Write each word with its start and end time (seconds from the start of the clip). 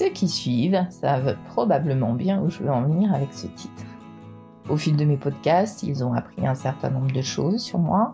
Ceux 0.00 0.08
qui 0.08 0.28
suivent 0.28 0.86
savent 0.88 1.36
probablement 1.48 2.14
bien 2.14 2.40
où 2.40 2.48
je 2.48 2.62
veux 2.62 2.70
en 2.70 2.84
venir 2.84 3.12
avec 3.12 3.34
ce 3.34 3.46
titre. 3.48 3.84
Au 4.70 4.76
fil 4.78 4.96
de 4.96 5.04
mes 5.04 5.18
podcasts, 5.18 5.82
ils 5.82 6.02
ont 6.02 6.14
appris 6.14 6.46
un 6.46 6.54
certain 6.54 6.88
nombre 6.88 7.12
de 7.12 7.20
choses 7.20 7.60
sur 7.60 7.78
moi, 7.78 8.12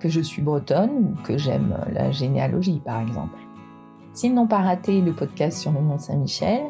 que 0.00 0.08
je 0.08 0.20
suis 0.20 0.42
bretonne 0.42 0.90
ou 0.90 1.22
que 1.22 1.38
j'aime 1.38 1.78
la 1.92 2.10
généalogie 2.10 2.82
par 2.84 3.00
exemple. 3.00 3.38
S'ils 4.12 4.34
n'ont 4.34 4.48
pas 4.48 4.58
raté 4.58 5.02
le 5.02 5.12
podcast 5.12 5.58
sur 5.58 5.70
le 5.70 5.80
Mont 5.80 5.98
Saint-Michel, 5.98 6.62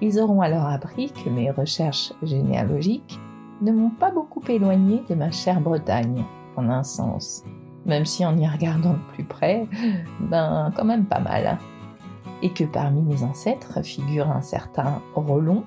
ils 0.00 0.18
auront 0.18 0.40
alors 0.40 0.66
appris 0.66 1.12
que 1.12 1.30
mes 1.30 1.52
recherches 1.52 2.12
généalogiques 2.24 3.20
ne 3.62 3.70
m'ont 3.70 3.90
pas 3.90 4.10
beaucoup 4.10 4.42
éloigné 4.48 5.04
de 5.08 5.14
ma 5.14 5.30
chère 5.30 5.60
Bretagne, 5.60 6.24
en 6.56 6.68
un 6.68 6.82
sens. 6.82 7.44
Même 7.86 8.06
si 8.06 8.26
en 8.26 8.36
y 8.36 8.48
regardant 8.48 8.94
de 8.94 9.14
plus 9.14 9.24
près, 9.24 9.68
ben 10.20 10.72
quand 10.74 10.84
même 10.84 11.04
pas 11.04 11.20
mal. 11.20 11.58
Et 12.42 12.50
que 12.50 12.64
parmi 12.64 13.02
mes 13.02 13.22
ancêtres 13.22 13.82
figure 13.82 14.30
un 14.30 14.42
certain 14.42 15.02
Rollon, 15.14 15.64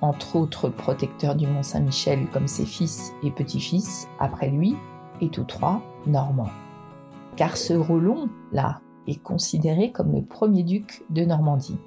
entre 0.00 0.36
autres 0.36 0.68
protecteur 0.68 1.34
du 1.34 1.46
Mont 1.46 1.62
Saint-Michel 1.62 2.26
comme 2.32 2.48
ses 2.48 2.66
fils 2.66 3.12
et 3.22 3.30
petits-fils 3.30 4.08
après 4.18 4.50
lui, 4.50 4.76
et 5.20 5.28
tous 5.28 5.44
trois 5.44 5.82
normands. 6.06 6.50
Car 7.36 7.56
ce 7.56 7.74
Rollon, 7.74 8.28
là, 8.52 8.80
est 9.06 9.22
considéré 9.22 9.92
comme 9.92 10.12
le 10.12 10.22
premier 10.22 10.62
duc 10.62 11.04
de 11.10 11.24
Normandie. 11.24 11.78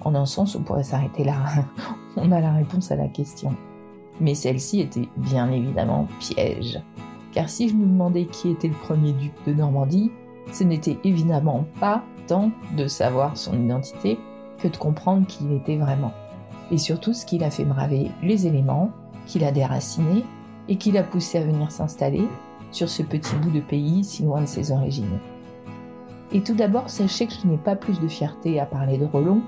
En 0.00 0.14
un 0.14 0.26
sens, 0.26 0.54
on 0.54 0.62
pourrait 0.62 0.84
s'arrêter 0.84 1.24
là. 1.24 1.36
on 2.16 2.32
a 2.32 2.40
la 2.40 2.52
réponse 2.52 2.90
à 2.90 2.96
la 2.96 3.08
question. 3.08 3.54
Mais 4.20 4.34
celle-ci 4.34 4.80
était 4.80 5.08
bien 5.16 5.50
évidemment 5.50 6.06
piège. 6.20 6.80
Car 7.32 7.48
si 7.48 7.68
je 7.68 7.74
nous 7.74 7.86
demandais 7.86 8.26
qui 8.26 8.50
était 8.50 8.68
le 8.68 8.74
premier 8.74 9.12
duc 9.12 9.32
de 9.46 9.52
Normandie, 9.52 10.12
ce 10.52 10.62
n'était 10.62 10.98
évidemment 11.04 11.64
pas 11.80 12.04
de 12.76 12.86
savoir 12.86 13.36
son 13.36 13.54
identité 13.54 14.18
que 14.58 14.68
de 14.68 14.76
comprendre 14.76 15.26
qui 15.26 15.44
il 15.44 15.52
était 15.52 15.76
vraiment. 15.76 16.12
Et 16.70 16.78
surtout 16.78 17.12
ce 17.12 17.26
qu'il 17.26 17.44
a 17.44 17.50
fait 17.50 17.64
braver 17.64 18.10
les 18.22 18.46
éléments, 18.46 18.90
qu'il 19.26 19.44
a 19.44 19.52
déraciné 19.52 20.24
et 20.68 20.76
qui 20.76 20.92
l'a 20.92 21.02
poussé 21.02 21.38
à 21.38 21.42
venir 21.44 21.70
s'installer 21.70 22.26
sur 22.70 22.88
ce 22.88 23.02
petit 23.02 23.34
bout 23.36 23.50
de 23.50 23.60
pays 23.60 24.04
si 24.04 24.22
loin 24.22 24.40
de 24.40 24.46
ses 24.46 24.72
origines. 24.72 25.18
Et 26.32 26.40
tout 26.40 26.54
d'abord, 26.54 26.88
sachez 26.88 27.26
que 27.26 27.34
je 27.34 27.46
n'ai 27.46 27.58
pas 27.58 27.76
plus 27.76 28.00
de 28.00 28.08
fierté 28.08 28.58
à 28.58 28.66
parler 28.66 28.98
de 28.98 29.04
Roland 29.04 29.40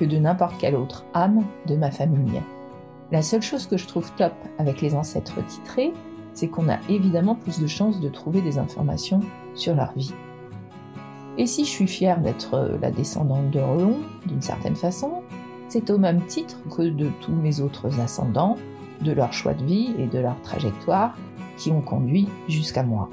que 0.00 0.04
de 0.04 0.16
n'importe 0.16 0.58
quelle 0.58 0.74
autre 0.74 1.04
âme 1.14 1.44
de 1.66 1.76
ma 1.76 1.90
famille. 1.90 2.40
La 3.12 3.22
seule 3.22 3.42
chose 3.42 3.66
que 3.66 3.76
je 3.76 3.86
trouve 3.86 4.10
top 4.12 4.32
avec 4.58 4.80
les 4.80 4.94
ancêtres 4.94 5.44
titrés, 5.46 5.92
c'est 6.32 6.48
qu'on 6.48 6.70
a 6.70 6.78
évidemment 6.88 7.34
plus 7.34 7.60
de 7.60 7.66
chances 7.66 8.00
de 8.00 8.08
trouver 8.08 8.40
des 8.40 8.58
informations 8.58 9.20
sur 9.54 9.74
leur 9.74 9.92
vie. 9.92 10.14
Et 11.38 11.46
si 11.46 11.64
je 11.64 11.70
suis 11.70 11.86
fière 11.86 12.20
d'être 12.20 12.76
la 12.80 12.90
descendante 12.90 13.50
de 13.50 13.60
Roland, 13.60 13.98
d'une 14.26 14.42
certaine 14.42 14.76
façon, 14.76 15.22
c'est 15.68 15.88
au 15.90 15.96
même 15.96 16.22
titre 16.26 16.58
que 16.68 16.82
de 16.82 17.10
tous 17.22 17.32
mes 17.32 17.60
autres 17.60 18.00
ascendants, 18.00 18.56
de 19.00 19.12
leur 19.12 19.32
choix 19.32 19.54
de 19.54 19.64
vie 19.64 19.94
et 19.98 20.06
de 20.06 20.18
leur 20.18 20.40
trajectoire 20.42 21.16
qui 21.56 21.70
ont 21.70 21.80
conduit 21.80 22.28
jusqu'à 22.48 22.82
moi. 22.82 23.08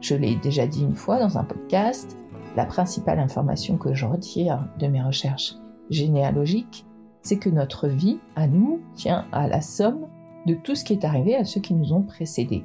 Je 0.00 0.14
l'ai 0.14 0.36
déjà 0.36 0.66
dit 0.66 0.82
une 0.82 0.94
fois 0.94 1.20
dans 1.20 1.36
un 1.36 1.44
podcast, 1.44 2.16
la 2.56 2.64
principale 2.64 3.18
information 3.18 3.76
que 3.76 3.94
je 3.94 4.06
retire 4.06 4.66
de 4.78 4.86
mes 4.86 5.02
recherches 5.02 5.54
généalogiques, 5.90 6.86
c'est 7.22 7.38
que 7.38 7.50
notre 7.50 7.86
vie, 7.86 8.18
à 8.34 8.46
nous, 8.46 8.80
tient 8.94 9.26
à 9.30 9.46
la 9.46 9.60
somme 9.60 10.06
de 10.46 10.54
tout 10.54 10.74
ce 10.74 10.84
qui 10.84 10.94
est 10.94 11.04
arrivé 11.04 11.36
à 11.36 11.44
ceux 11.44 11.60
qui 11.60 11.74
nous 11.74 11.92
ont 11.92 12.02
précédés. 12.02 12.64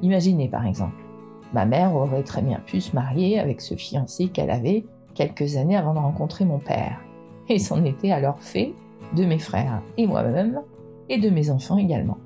Imaginez 0.00 0.48
par 0.48 0.66
exemple, 0.66 0.96
ma 1.52 1.64
mère 1.64 1.94
aurait 1.94 2.22
très 2.22 2.42
bien 2.42 2.60
pu 2.60 2.80
se 2.80 2.94
marier 2.94 3.38
avec 3.38 3.60
ce 3.60 3.74
fiancé 3.74 4.28
qu'elle 4.28 4.50
avait 4.50 4.84
quelques 5.14 5.56
années 5.56 5.76
avant 5.76 5.94
de 5.94 5.98
rencontrer 5.98 6.44
mon 6.44 6.58
père. 6.58 7.00
Et 7.48 7.58
c'en 7.58 7.84
était 7.84 8.10
alors 8.10 8.40
fait 8.40 8.74
de 9.14 9.24
mes 9.24 9.38
frères 9.38 9.82
et 9.96 10.06
moi-même, 10.06 10.60
et 11.08 11.18
de 11.18 11.30
mes 11.30 11.50
enfants 11.50 11.78
également. 11.78 12.18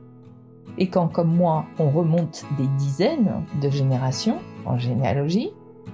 Et 0.78 0.88
quand, 0.88 1.08
comme 1.08 1.34
moi, 1.34 1.66
on 1.78 1.90
remonte 1.90 2.44
des 2.58 2.66
dizaines 2.78 3.44
de 3.60 3.68
générations 3.68 4.38
en 4.64 4.78
généalogie, 4.78 5.50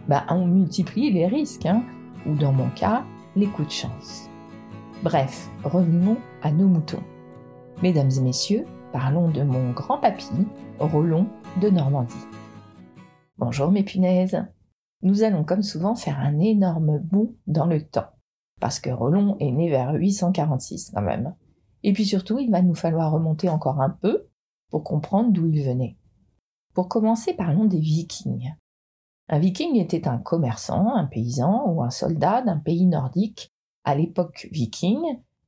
bah, 0.09 0.25
on 0.31 0.47
multiplie 0.47 1.10
les 1.10 1.26
risques, 1.26 1.66
hein, 1.66 1.82
ou 2.26 2.34
dans 2.34 2.53
mon 2.53 2.69
cas, 2.70 3.03
les 3.34 3.47
coups 3.47 3.69
de 3.69 3.72
chance. 3.72 4.31
Bref, 5.03 5.50
revenons 5.65 6.16
à 6.42 6.53
nos 6.53 6.69
moutons. 6.69 7.03
Mesdames 7.82 8.10
et 8.16 8.20
messieurs, 8.20 8.65
parlons 8.92 9.28
de 9.28 9.42
mon 9.42 9.72
grand 9.72 9.98
papy, 9.98 10.31
Rollon 10.78 11.26
de 11.60 11.69
Normandie. 11.69 12.15
Bonjour 13.49 13.71
mes 13.71 13.84
punaises. 13.84 14.45
Nous 15.03 15.23
allons 15.23 15.45
comme 15.45 15.62
souvent 15.62 15.95
faire 15.95 16.19
un 16.19 16.41
énorme 16.41 16.99
bond 16.99 17.37
dans 17.47 17.67
le 17.67 17.81
temps, 17.81 18.11
parce 18.61 18.81
que 18.81 18.91
Rollon 18.91 19.37
est 19.39 19.53
né 19.53 19.71
vers 19.71 19.93
846 19.93 20.91
quand 20.93 21.01
même. 21.01 21.33
Et 21.84 21.93
puis 21.93 22.05
surtout, 22.05 22.41
il 22.41 22.51
va 22.51 22.61
nous 22.61 22.75
falloir 22.75 23.12
remonter 23.12 23.49
encore 23.49 23.81
un 23.81 23.91
peu 23.91 24.27
pour 24.69 24.83
comprendre 24.83 25.31
d'où 25.31 25.47
il 25.47 25.65
venait. 25.65 25.97
Pour 26.75 26.89
commencer, 26.89 27.34
parlons 27.34 27.67
des 27.67 27.79
Vikings. 27.79 28.53
Un 29.29 29.39
viking 29.39 29.77
était 29.77 30.09
un 30.09 30.19
commerçant, 30.19 30.93
un 30.97 31.07
paysan 31.07 31.71
ou 31.71 31.84
un 31.84 31.91
soldat 31.91 32.43
d'un 32.43 32.59
pays 32.59 32.87
nordique 32.87 33.53
à 33.84 33.95
l'époque 33.95 34.49
viking 34.51 34.99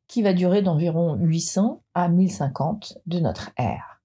qui 0.06 0.22
va 0.22 0.34
durer 0.34 0.62
d'environ 0.62 1.16
800 1.16 1.82
à 1.94 2.08
1050 2.08 2.98
de 3.06 3.18
notre 3.18 3.50
ère. 3.56 3.97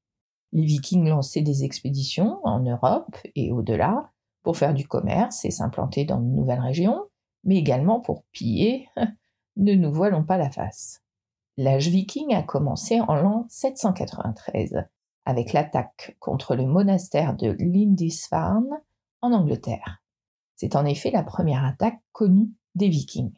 Les 0.53 0.63
vikings 0.63 1.09
lançaient 1.09 1.41
des 1.41 1.63
expéditions 1.63 2.39
en 2.43 2.59
Europe 2.59 3.17
et 3.35 3.51
au-delà 3.51 4.11
pour 4.43 4.55
faire 4.55 4.73
du 4.73 4.87
commerce 4.87 5.43
et 5.45 5.51
s'implanter 5.51 6.05
dans 6.05 6.19
de 6.19 6.25
nouvelles 6.25 6.59
régions, 6.59 7.07
mais 7.43 7.57
également 7.57 7.99
pour 7.99 8.23
piller. 8.31 8.87
ne 9.57 9.73
nous 9.73 9.91
voilons 9.91 10.23
pas 10.23 10.37
la 10.37 10.49
face. 10.49 11.01
L'âge 11.57 11.87
viking 11.87 12.33
a 12.33 12.43
commencé 12.43 13.01
en 13.01 13.15
l'an 13.15 13.45
793 13.49 14.85
avec 15.25 15.53
l'attaque 15.53 16.15
contre 16.19 16.55
le 16.55 16.65
monastère 16.65 17.35
de 17.35 17.55
Lindisfarne 17.59 18.79
en 19.21 19.33
Angleterre. 19.33 20.03
C'est 20.55 20.75
en 20.75 20.85
effet 20.85 21.11
la 21.11 21.23
première 21.23 21.65
attaque 21.65 21.99
connue 22.11 22.51
des 22.75 22.89
Vikings. 22.89 23.35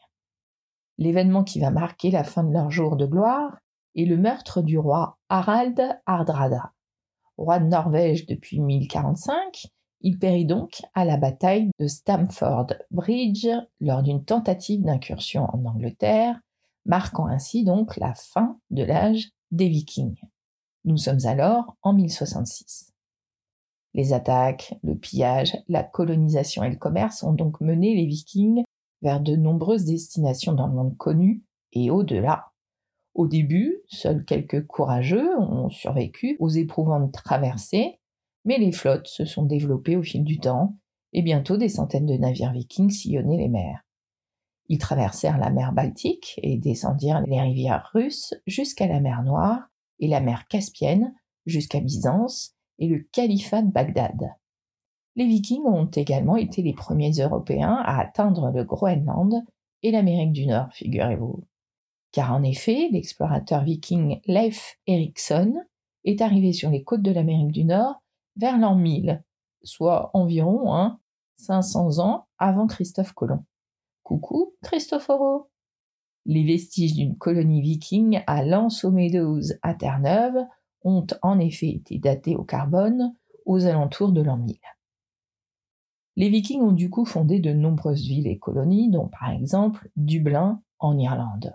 L'événement 0.98 1.44
qui 1.44 1.60
va 1.60 1.72
marquer 1.72 2.12
la 2.12 2.24
fin 2.24 2.44
de 2.44 2.54
leur 2.54 2.72
jour 2.72 2.96
de 2.96 3.06
gloire 3.06 3.58
est 3.96 4.06
le 4.06 4.18
meurtre 4.18 4.62
du 4.62 4.78
roi 4.78 5.18
Harald 5.30 5.82
Hardrada. 6.06 6.75
Roi 7.38 7.60
de 7.60 7.66
Norvège 7.66 8.26
depuis 8.26 8.60
1045, 8.60 9.68
il 10.02 10.20
périt 10.20 10.46
donc 10.46 10.82
à 10.94 11.04
la 11.04 11.18
bataille 11.18 11.70
de 11.80 11.88
Stamford 11.88 12.68
Bridge 12.92 13.48
lors 13.82 14.04
d'une 14.04 14.24
tentative 14.24 14.84
d'incursion 14.84 15.44
en 15.54 15.66
Angleterre, 15.66 16.40
marquant 16.86 17.28
ainsi 17.28 17.64
donc 17.64 17.98
la 17.98 18.14
fin 18.14 18.60
de 18.70 18.84
l'âge 18.84 19.32
des 19.52 19.68
Vikings. 19.68 20.20
Nous 20.86 20.98
sommes 20.98 21.26
alors 21.26 21.76
en 21.82 21.94
1066. 21.94 22.94
Les 23.96 24.14
attaques, 24.14 24.76
le 24.84 24.96
pillage, 24.96 25.58
la 25.68 25.84
colonisation 25.84 26.64
et 26.64 26.70
le 26.70 26.78
commerce 26.78 27.24
ont 27.24 27.34
donc 27.34 27.60
mené 27.60 27.96
les 27.96 28.06
Vikings 28.06 28.64
vers 29.02 29.20
de 29.20 29.36
nombreuses 29.36 29.86
destinations 29.86 30.54
dans 30.54 30.68
le 30.68 30.74
monde 30.74 30.98
connu 30.98 31.44
et 31.74 31.90
au-delà. 31.90 32.52
Au 33.16 33.28
début, 33.28 33.78
seuls 33.88 34.26
quelques 34.26 34.68
courageux 34.68 35.40
ont 35.40 35.70
survécu 35.70 36.36
aux 36.40 36.50
éprouvantes 36.50 37.14
traversées, 37.14 38.02
mais 38.44 38.58
les 38.58 38.74
flottes 38.74 39.08
se 39.08 39.24
sont 39.24 39.46
développées 39.46 39.96
au 39.96 40.04
fil 40.04 40.26
du 40.26 40.38
temps, 40.38 40.76
et 41.14 41.22
bientôt 41.22 41.56
des 41.56 41.70
centaines 41.70 42.06
de 42.06 42.18
navires 42.18 42.52
vikings 42.52 42.90
sillonnaient 42.90 43.38
les 43.38 43.48
mers. 43.48 43.86
Ils 44.68 44.80
traversèrent 44.80 45.38
la 45.38 45.50
mer 45.50 45.72
Baltique 45.72 46.38
et 46.44 46.58
descendirent 46.58 47.22
les 47.22 47.40
rivières 47.40 47.90
russes 47.94 48.34
jusqu'à 48.48 48.88
la 48.88 49.00
mer 49.00 49.24
Noire 49.24 49.70
et 50.00 50.10
la 50.10 50.20
mer 50.20 50.46
Caspienne 50.50 51.16
jusqu'à 51.46 51.80
Byzance, 51.80 52.54
et 52.80 52.88
le 52.88 53.00
califat 53.14 53.62
de 53.62 53.72
Bagdad. 53.72 54.34
Les 55.16 55.26
Vikings 55.26 55.66
ont 55.66 55.86
également 55.86 56.36
été 56.36 56.62
les 56.62 56.74
premiers 56.74 57.14
Européens 57.14 57.82
à 57.86 58.02
atteindre 58.02 58.52
le 58.52 58.66
Groenland 58.66 59.46
et 59.84 59.92
l'Amérique 59.92 60.34
du 60.34 60.46
Nord, 60.48 60.68
figurez-vous. 60.74 61.46
Car 62.16 62.32
en 62.32 62.44
effet, 62.44 62.88
l'explorateur 62.94 63.66
viking 63.66 64.22
Leif 64.26 64.80
Erikson 64.88 65.54
est 66.06 66.22
arrivé 66.22 66.54
sur 66.54 66.70
les 66.70 66.82
côtes 66.82 67.02
de 67.02 67.12
l'Amérique 67.12 67.52
du 67.52 67.66
Nord 67.66 68.02
vers 68.38 68.58
l'an 68.58 68.78
1000, 68.78 69.22
soit 69.64 70.12
environ 70.14 70.96
500 71.36 72.00
ans 72.00 72.28
avant 72.38 72.68
Christophe 72.68 73.12
Colomb. 73.12 73.44
Coucou 74.04 74.54
Cristoforo 74.64 75.50
Les 76.26 76.46
vestiges 76.46 76.94
d'une 76.94 77.18
colonie 77.18 77.62
viking 77.62 78.24
à 78.28 78.46
Lance 78.46 78.86
aux 78.86 78.92
Meadows 78.92 79.52
à 79.62 79.74
Terre-Neuve 79.74 80.38
ont 80.86 81.06
en 81.22 81.38
effet 81.38 81.68
été 81.68 82.00
datés 82.00 82.38
au 82.38 82.46
carbone 82.46 83.14
aux 83.46 83.66
alentours 83.66 84.14
de 84.14 84.22
l'an 84.22 84.38
1000. 84.38 84.56
Les 86.16 86.30
Vikings 86.30 86.62
ont 86.62 86.72
du 86.72 86.90
coup 86.90 87.04
fondé 87.04 87.42
de 87.42 87.52
nombreuses 87.52 88.08
villes 88.08 88.28
et 88.28 88.40
colonies, 88.40 88.90
dont 88.90 89.10
par 89.10 89.32
exemple 89.32 89.90
Dublin 89.98 90.62
en 90.80 90.98
Irlande. 90.98 91.54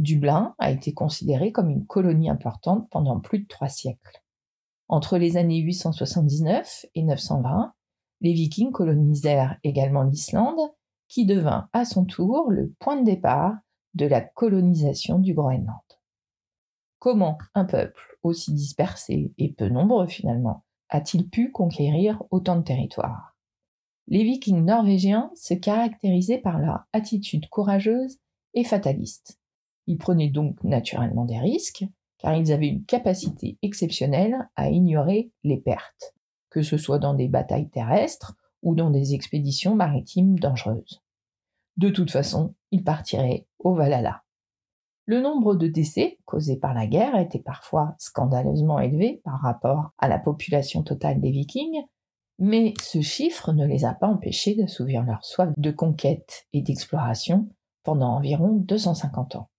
Dublin 0.00 0.54
a 0.58 0.70
été 0.70 0.94
considéré 0.94 1.52
comme 1.52 1.68
une 1.68 1.86
colonie 1.86 2.30
importante 2.30 2.88
pendant 2.90 3.20
plus 3.20 3.40
de 3.40 3.46
trois 3.46 3.68
siècles. 3.68 4.22
Entre 4.88 5.18
les 5.18 5.36
années 5.36 5.58
879 5.58 6.86
et 6.94 7.02
920, 7.02 7.74
les 8.22 8.32
Vikings 8.32 8.72
colonisèrent 8.72 9.58
également 9.62 10.02
l'Islande, 10.02 10.58
qui 11.08 11.26
devint 11.26 11.68
à 11.74 11.84
son 11.84 12.06
tour 12.06 12.50
le 12.50 12.72
point 12.78 12.96
de 12.96 13.04
départ 13.04 13.54
de 13.94 14.06
la 14.06 14.22
colonisation 14.22 15.18
du 15.18 15.34
Groenland. 15.34 15.80
Comment 16.98 17.36
un 17.54 17.66
peuple 17.66 18.18
aussi 18.22 18.54
dispersé 18.54 19.34
et 19.36 19.52
peu 19.52 19.68
nombreux 19.68 20.06
finalement 20.06 20.64
a-t-il 20.88 21.28
pu 21.28 21.50
conquérir 21.50 22.22
autant 22.30 22.56
de 22.56 22.62
territoires? 22.62 23.36
Les 24.06 24.24
vikings 24.24 24.64
norvégiens 24.64 25.30
se 25.34 25.54
caractérisaient 25.54 26.38
par 26.38 26.58
leur 26.58 26.84
attitude 26.92 27.48
courageuse 27.48 28.18
et 28.54 28.64
fataliste. 28.64 29.39
Ils 29.90 29.98
prenaient 29.98 30.30
donc 30.30 30.62
naturellement 30.62 31.24
des 31.24 31.40
risques, 31.40 31.84
car 32.18 32.36
ils 32.36 32.52
avaient 32.52 32.68
une 32.68 32.84
capacité 32.84 33.58
exceptionnelle 33.60 34.48
à 34.54 34.70
ignorer 34.70 35.32
les 35.42 35.56
pertes, 35.56 36.14
que 36.48 36.62
ce 36.62 36.76
soit 36.76 37.00
dans 37.00 37.12
des 37.12 37.26
batailles 37.26 37.70
terrestres 37.70 38.36
ou 38.62 38.76
dans 38.76 38.90
des 38.90 39.14
expéditions 39.14 39.74
maritimes 39.74 40.38
dangereuses. 40.38 41.02
De 41.76 41.88
toute 41.88 42.12
façon, 42.12 42.54
ils 42.70 42.84
partiraient 42.84 43.48
au 43.58 43.74
Valhalla. 43.74 44.22
Le 45.06 45.20
nombre 45.20 45.56
de 45.56 45.66
décès 45.66 46.20
causés 46.24 46.56
par 46.56 46.72
la 46.72 46.86
guerre 46.86 47.16
était 47.16 47.42
parfois 47.42 47.96
scandaleusement 47.98 48.78
élevé 48.78 49.20
par 49.24 49.40
rapport 49.40 49.90
à 49.98 50.06
la 50.06 50.20
population 50.20 50.84
totale 50.84 51.20
des 51.20 51.32
Vikings, 51.32 51.82
mais 52.38 52.74
ce 52.80 53.00
chiffre 53.00 53.52
ne 53.52 53.66
les 53.66 53.84
a 53.84 53.94
pas 53.94 54.06
empêchés 54.06 54.54
d'assouvir 54.54 55.02
leur 55.02 55.24
soif 55.24 55.52
de 55.56 55.72
conquête 55.72 56.46
et 56.52 56.62
d'exploration 56.62 57.48
pendant 57.82 58.14
environ 58.14 58.52
250 58.52 59.34
ans. 59.34 59.50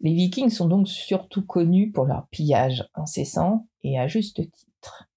Les 0.00 0.14
Vikings 0.14 0.50
sont 0.50 0.68
donc 0.68 0.88
surtout 0.88 1.44
connus 1.44 1.90
pour 1.90 2.04
leur 2.04 2.28
pillage 2.28 2.88
incessant 2.94 3.66
et 3.82 3.98
à 3.98 4.06
juste 4.06 4.36
titre. 4.52 5.08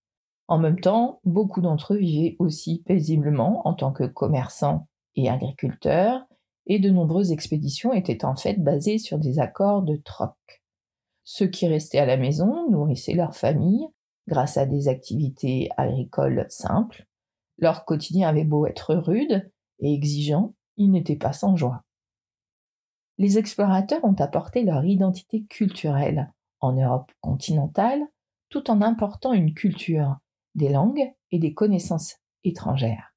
En 0.48 0.57
même 0.57 0.80
temps, 0.80 1.19
beaucoup 1.24 1.62
d'entre 1.62 1.94
eux 1.94 2.00
vivaient 2.00 2.36
aussi 2.39 2.83
paisiblement 2.86 3.68
en 3.68 3.74
tant 3.74 3.92
que 3.92 4.04
commerçants 4.04 4.88
et 5.16 5.30
agriculteurs, 5.30 6.25
et 6.68 6.80
de 6.80 6.89
nombreuses 6.89 7.31
expéditions 7.31 7.94
étaient 7.94 8.25
en 8.25 8.36
fait 8.36 8.62
basées 8.62 8.98
sur 8.98 9.18
des 9.18 9.39
accords 9.39 9.81
de 9.81 9.95
troc. 9.98 10.36
Ceux 11.24 11.48
qui 11.48 11.68
restaient 11.68 12.00
à 12.00 12.06
la 12.06 12.18
maison 12.18 12.69
nourrissaient 12.69 13.13
leur 13.13 13.36
famille 13.36 13.88
grâce 14.28 14.57
à 14.57 14.66
des 14.66 14.88
activités 14.88 15.69
agricoles 15.78 16.45
simples. 16.50 17.06
Leur 17.57 17.86
quotidien 17.86 18.28
avait 18.28 18.44
beau 18.44 18.66
être 18.66 18.95
rude 18.95 19.50
et 19.80 19.94
exigeant, 19.94 20.54
il 20.78 20.92
n'était 20.92 21.16
pas 21.16 21.33
sans 21.33 21.56
joie. 21.56 21.83
Les 23.21 23.38
explorateurs 23.38 24.03
ont 24.03 24.15
apporté 24.15 24.63
leur 24.63 24.83
identité 24.83 25.44
culturelle 25.44 26.33
en 26.59 26.73
Europe 26.73 27.12
continentale 27.21 28.01
tout 28.50 28.71
en 28.71 28.81
important 28.81 29.31
une 29.31 29.53
culture, 29.53 30.18
des 30.56 30.69
langues 30.69 31.07
et 31.29 31.38
des 31.38 31.53
connaissances 31.53 32.15
étrangères. 32.44 33.13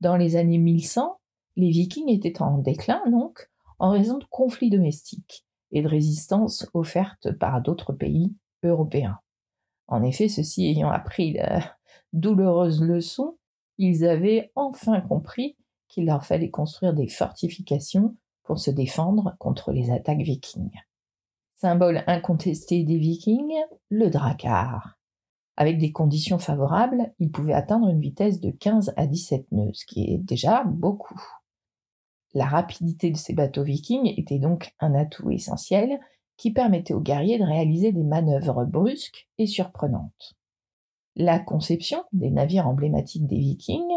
Dans 0.00 0.16
les 0.16 0.36
années 0.36 0.58
1100, 0.58 1.18
les 1.56 1.70
Vikings 1.70 2.10
étaient 2.10 2.40
en 2.42 2.58
déclin 2.58 3.02
donc 3.10 3.50
en 3.80 3.90
raison 3.90 4.18
de 4.18 4.24
conflits 4.30 4.70
domestiques 4.70 5.44
et 5.72 5.82
de 5.82 5.88
résistances 5.88 6.68
offertes 6.72 7.32
par 7.32 7.60
d'autres 7.60 7.92
pays 7.92 8.36
européens. 8.62 9.18
En 9.88 10.04
effet, 10.04 10.28
ceux-ci 10.28 10.66
ayant 10.66 10.92
appris 10.92 11.32
la 11.32 11.76
douloureuse 12.12 12.80
leçon, 12.80 13.36
ils 13.78 14.06
avaient 14.06 14.52
enfin 14.54 15.00
compris 15.00 15.56
qu'il 15.88 16.06
leur 16.06 16.24
fallait 16.24 16.50
construire 16.50 16.94
des 16.94 17.08
fortifications 17.08 18.14
pour 18.44 18.58
se 18.58 18.70
défendre 18.70 19.34
contre 19.38 19.72
les 19.72 19.90
attaques 19.90 20.22
vikings. 20.22 20.80
Symbole 21.56 22.04
incontesté 22.06 22.84
des 22.84 22.98
vikings, 22.98 23.54
le 23.88 24.10
drakkar. 24.10 24.98
Avec 25.56 25.78
des 25.78 25.92
conditions 25.92 26.38
favorables, 26.38 27.12
il 27.18 27.30
pouvait 27.30 27.52
atteindre 27.52 27.88
une 27.88 28.00
vitesse 28.00 28.40
de 28.40 28.50
15 28.50 28.92
à 28.96 29.06
17 29.06 29.52
nœuds, 29.52 29.72
ce 29.72 29.86
qui 29.86 30.04
est 30.12 30.18
déjà 30.18 30.64
beaucoup. 30.64 31.20
La 32.34 32.46
rapidité 32.46 33.10
de 33.10 33.16
ces 33.16 33.32
bateaux 33.32 33.62
vikings 33.62 34.12
était 34.16 34.40
donc 34.40 34.74
un 34.80 34.94
atout 34.94 35.30
essentiel 35.30 36.00
qui 36.36 36.52
permettait 36.52 36.94
aux 36.94 37.00
guerriers 37.00 37.38
de 37.38 37.44
réaliser 37.44 37.92
des 37.92 38.02
manœuvres 38.02 38.64
brusques 38.64 39.28
et 39.38 39.46
surprenantes. 39.46 40.34
La 41.14 41.38
conception 41.38 42.02
des 42.12 42.30
navires 42.30 42.66
emblématiques 42.66 43.28
des 43.28 43.38
vikings, 43.38 43.92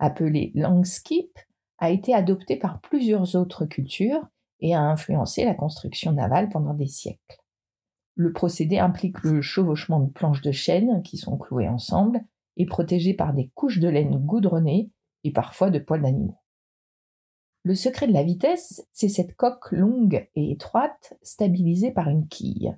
appelés 0.00 0.50
langskip, 0.56 1.38
a 1.78 1.90
été 1.90 2.14
adoptée 2.14 2.56
par 2.56 2.80
plusieurs 2.80 3.36
autres 3.36 3.66
cultures 3.66 4.26
et 4.60 4.74
a 4.74 4.80
influencé 4.80 5.44
la 5.44 5.54
construction 5.54 6.12
navale 6.12 6.48
pendant 6.48 6.74
des 6.74 6.86
siècles. 6.86 7.42
Le 8.14 8.32
procédé 8.32 8.78
implique 8.78 9.22
le 9.22 9.42
chevauchement 9.42 10.00
de 10.00 10.10
planches 10.10 10.40
de 10.40 10.52
chêne 10.52 11.02
qui 11.02 11.18
sont 11.18 11.36
clouées 11.36 11.68
ensemble 11.68 12.24
et 12.56 12.64
protégées 12.64 13.14
par 13.14 13.34
des 13.34 13.50
couches 13.54 13.78
de 13.78 13.88
laine 13.88 14.16
goudronnées 14.16 14.90
et 15.24 15.32
parfois 15.32 15.70
de 15.70 15.78
poils 15.78 16.02
d'animaux. 16.02 16.40
Le 17.62 17.74
secret 17.74 18.06
de 18.06 18.12
la 18.12 18.22
vitesse, 18.22 18.86
c'est 18.92 19.08
cette 19.08 19.34
coque 19.34 19.72
longue 19.72 20.28
et 20.34 20.52
étroite 20.52 21.18
stabilisée 21.20 21.90
par 21.90 22.08
une 22.08 22.28
quille. 22.28 22.74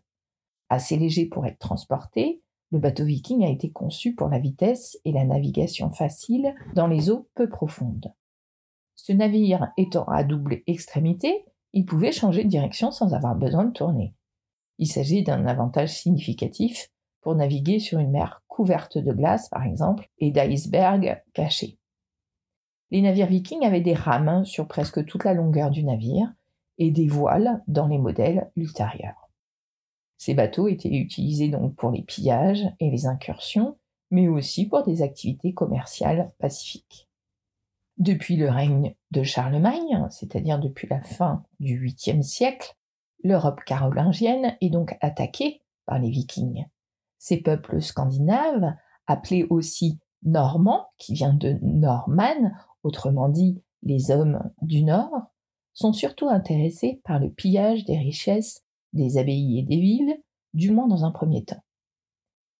Assez 0.70 0.96
léger 0.96 1.26
pour 1.26 1.46
être 1.46 1.58
transporté, 1.58 2.42
le 2.70 2.78
bateau 2.78 3.04
viking 3.04 3.44
a 3.44 3.50
été 3.50 3.70
conçu 3.70 4.14
pour 4.14 4.28
la 4.28 4.38
vitesse 4.38 4.98
et 5.04 5.12
la 5.12 5.24
navigation 5.24 5.90
facile 5.90 6.54
dans 6.74 6.86
les 6.86 7.10
eaux 7.10 7.28
peu 7.34 7.48
profondes. 7.48 8.12
Ce 8.98 9.12
navire 9.12 9.68
étant 9.76 10.04
à 10.06 10.24
double 10.24 10.62
extrémité, 10.66 11.44
il 11.72 11.86
pouvait 11.86 12.10
changer 12.10 12.42
de 12.42 12.48
direction 12.48 12.90
sans 12.90 13.14
avoir 13.14 13.36
besoin 13.36 13.64
de 13.64 13.72
tourner. 13.72 14.12
Il 14.78 14.88
s'agit 14.88 15.22
d'un 15.22 15.46
avantage 15.46 15.94
significatif 15.94 16.90
pour 17.20 17.36
naviguer 17.36 17.78
sur 17.78 18.00
une 18.00 18.10
mer 18.10 18.42
couverte 18.48 18.98
de 18.98 19.12
glace, 19.12 19.48
par 19.50 19.62
exemple, 19.62 20.10
et 20.18 20.32
d'icebergs 20.32 21.22
cachés. 21.32 21.78
Les 22.90 23.00
navires 23.00 23.28
vikings 23.28 23.64
avaient 23.64 23.80
des 23.80 23.94
rames 23.94 24.44
sur 24.44 24.66
presque 24.66 25.04
toute 25.06 25.24
la 25.24 25.32
longueur 25.32 25.70
du 25.70 25.84
navire 25.84 26.34
et 26.78 26.90
des 26.90 27.06
voiles 27.06 27.62
dans 27.68 27.86
les 27.86 27.98
modèles 27.98 28.50
ultérieurs. 28.56 29.30
Ces 30.16 30.34
bateaux 30.34 30.66
étaient 30.66 30.88
utilisés 30.88 31.48
donc 31.48 31.76
pour 31.76 31.92
les 31.92 32.02
pillages 32.02 32.66
et 32.80 32.90
les 32.90 33.06
incursions, 33.06 33.78
mais 34.10 34.26
aussi 34.26 34.66
pour 34.66 34.82
des 34.82 35.02
activités 35.02 35.54
commerciales 35.54 36.32
pacifiques. 36.38 37.07
Depuis 37.98 38.36
le 38.36 38.48
règne 38.48 38.94
de 39.10 39.24
Charlemagne, 39.24 40.06
c'est-à-dire 40.10 40.60
depuis 40.60 40.86
la 40.88 41.02
fin 41.02 41.42
du 41.58 41.84
8e 41.84 42.22
siècle, 42.22 42.76
l'Europe 43.24 43.60
carolingienne 43.66 44.56
est 44.60 44.70
donc 44.70 44.96
attaquée 45.00 45.62
par 45.84 45.98
les 45.98 46.08
vikings. 46.08 46.66
Ces 47.18 47.38
peuples 47.38 47.82
scandinaves, 47.82 48.72
appelés 49.08 49.48
aussi 49.50 49.98
normands, 50.22 50.86
qui 50.96 51.14
vient 51.14 51.34
de 51.34 51.58
Norman, 51.60 52.52
autrement 52.84 53.28
dit 53.28 53.60
les 53.82 54.12
hommes 54.12 54.48
du 54.62 54.84
Nord, 54.84 55.32
sont 55.74 55.92
surtout 55.92 56.28
intéressés 56.28 57.00
par 57.04 57.18
le 57.18 57.30
pillage 57.30 57.84
des 57.84 57.98
richesses 57.98 58.64
des 58.92 59.18
abbayes 59.18 59.58
et 59.58 59.62
des 59.64 59.80
villes, 59.80 60.22
du 60.54 60.70
moins 60.70 60.86
dans 60.86 61.04
un 61.04 61.10
premier 61.10 61.44
temps. 61.44 61.62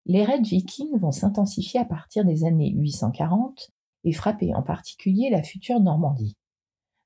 Les 0.05 0.25
raids 0.25 0.41
vikings 0.41 0.99
vont 0.99 1.13
s'intensifier 1.13 1.79
à 1.79 1.85
partir 1.85 2.25
des 2.25 2.45
années 2.45 2.73
840 2.73 3.71
et 4.05 4.13
frapper 4.13 4.55
en 4.55 4.63
particulier 4.63 5.31
la 5.31 5.43
future 5.43 5.81
Normandie. 5.81 6.37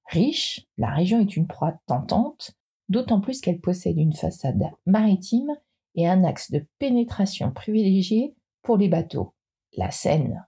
Riche, 0.07 0.67
la 0.77 0.91
région 0.91 1.21
est 1.21 1.37
une 1.37 1.47
proie 1.47 1.75
tentante, 1.87 2.53
d'autant 2.89 3.21
plus 3.21 3.41
qu'elle 3.41 3.61
possède 3.61 3.99
une 3.99 4.15
façade 4.15 4.71
maritime 4.87 5.51
et 5.95 6.09
un 6.09 6.25
axe 6.25 6.51
de 6.51 6.67
pénétration 6.79 7.51
privilégié 7.51 8.35
pour 8.63 8.77
les 8.77 8.89
bateaux, 8.89 9.35
la 9.77 9.91
Seine. 9.91 10.47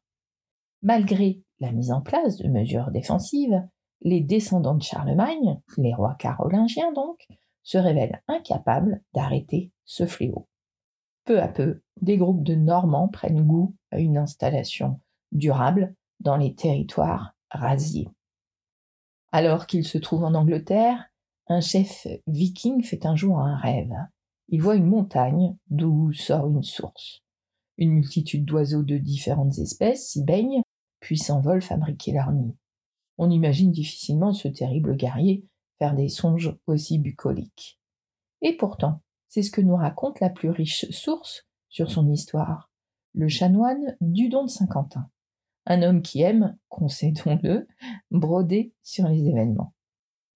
Malgré 0.83 1.43
la 1.61 1.73
mise 1.73 1.93
en 1.93 2.03
place 2.03 2.37
de 2.37 2.49
mesures 2.49 2.91
défensives, 2.91 3.67
les 4.03 4.21
descendants 4.21 4.75
de 4.75 4.83
Charlemagne, 4.83 5.61
les 5.79 5.95
rois 5.95 6.15
carolingiens 6.19 6.93
donc, 6.93 7.27
se 7.63 7.79
révèlent 7.79 8.23
incapables 8.29 9.03
d'arrêter 9.15 9.73
ce 9.85 10.07
fléau. 10.07 10.47
Peu 11.25 11.41
à 11.41 11.49
peu, 11.49 11.81
des 12.03 12.19
groupes 12.19 12.43
de 12.43 12.55
Normands 12.55 13.09
prennent 13.09 13.47
goût 13.47 13.75
à 13.91 13.99
une 13.99 14.19
installation 14.19 15.01
durable 15.33 15.95
dans 16.21 16.37
les 16.37 16.55
territoires 16.55 17.35
rasiers. 17.51 18.09
Alors 19.33 19.67
qu'il 19.67 19.85
se 19.85 19.99
trouve 19.99 20.25
en 20.25 20.35
Angleterre, 20.35 21.11
un 21.49 21.61
chef 21.61 22.07
viking 22.27 22.83
fait 22.83 23.05
un 23.07 23.17
jour 23.17 23.39
un 23.39 23.57
rêve. 23.57 23.93
Il 24.49 24.63
voit 24.63 24.77
une 24.77 24.87
montagne 24.87 25.57
d'où 25.69 26.13
sort 26.13 26.47
une 26.47 26.63
source. 26.63 27.23
Une 27.77 27.91
multitude 27.91 28.45
d'oiseaux 28.45 28.83
de 28.83 28.97
différentes 28.97 29.59
espèces 29.59 30.11
s'y 30.11 30.23
baignent 30.23 30.63
puis 31.01 31.19
s'envolent 31.19 31.63
fabriquer 31.63 32.13
leur 32.13 32.33
nid. 32.33 32.57
On 33.19 33.31
imagine 33.31 33.73
difficilement 33.73 34.33
ce 34.33 34.49
terrible 34.49 34.97
guerrier 34.97 35.45
faire 35.79 35.95
des 35.95 36.09
songes 36.09 36.57
aussi 36.67 36.99
bucoliques. 36.99 37.79
Et 38.41 38.57
pourtant, 38.57 39.03
c'est 39.29 39.43
ce 39.43 39.51
que 39.51 39.61
nous 39.61 39.77
raconte 39.77 40.21
la 40.21 40.31
plus 40.31 40.51
riche 40.51 40.89
source 40.91 41.47
sur 41.69 41.91
son 41.91 42.11
histoire, 42.11 42.71
le 43.15 43.29
chanoine 43.29 43.97
Dudon 44.01 44.45
de 44.45 44.51
Saint-Quentin, 44.51 45.11
un 45.67 45.83
homme 45.83 46.03
qui 46.03 46.23
aime, 46.23 46.57
concédons-le, 46.69 47.67
broder 48.11 48.73
sur 48.83 49.09
les 49.09 49.27
événements. 49.27 49.75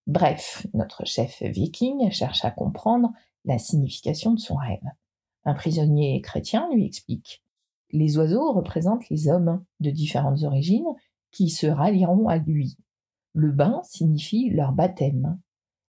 Bref, 0.07 0.67
notre 0.75 1.05
chef 1.05 1.43
viking 1.43 2.11
cherche 2.11 2.45
à 2.45 2.51
comprendre 2.51 3.13
la 3.45 3.59
signification 3.59 4.33
de 4.33 4.41
son 4.41 4.57
rêve. 4.57 4.85
Un 5.45 5.55
prisonnier 5.55 6.21
chrétien 6.23 6.69
lui 6.73 6.87
explique 6.87 7.43
les 7.91 8.19
oiseaux 8.19 8.53
représentent 8.53 9.09
les 9.09 9.29
hommes 9.29 9.65
de 9.81 9.91
différentes 9.91 10.43
origines 10.43 10.87
qui 11.31 11.49
se 11.49 11.67
rallieront 11.67 12.29
à 12.29 12.37
lui. 12.39 12.77
Le 13.33 13.51
bain 13.51 13.81
signifie 13.85 14.51
leur 14.51 14.73
baptême. 14.73 15.41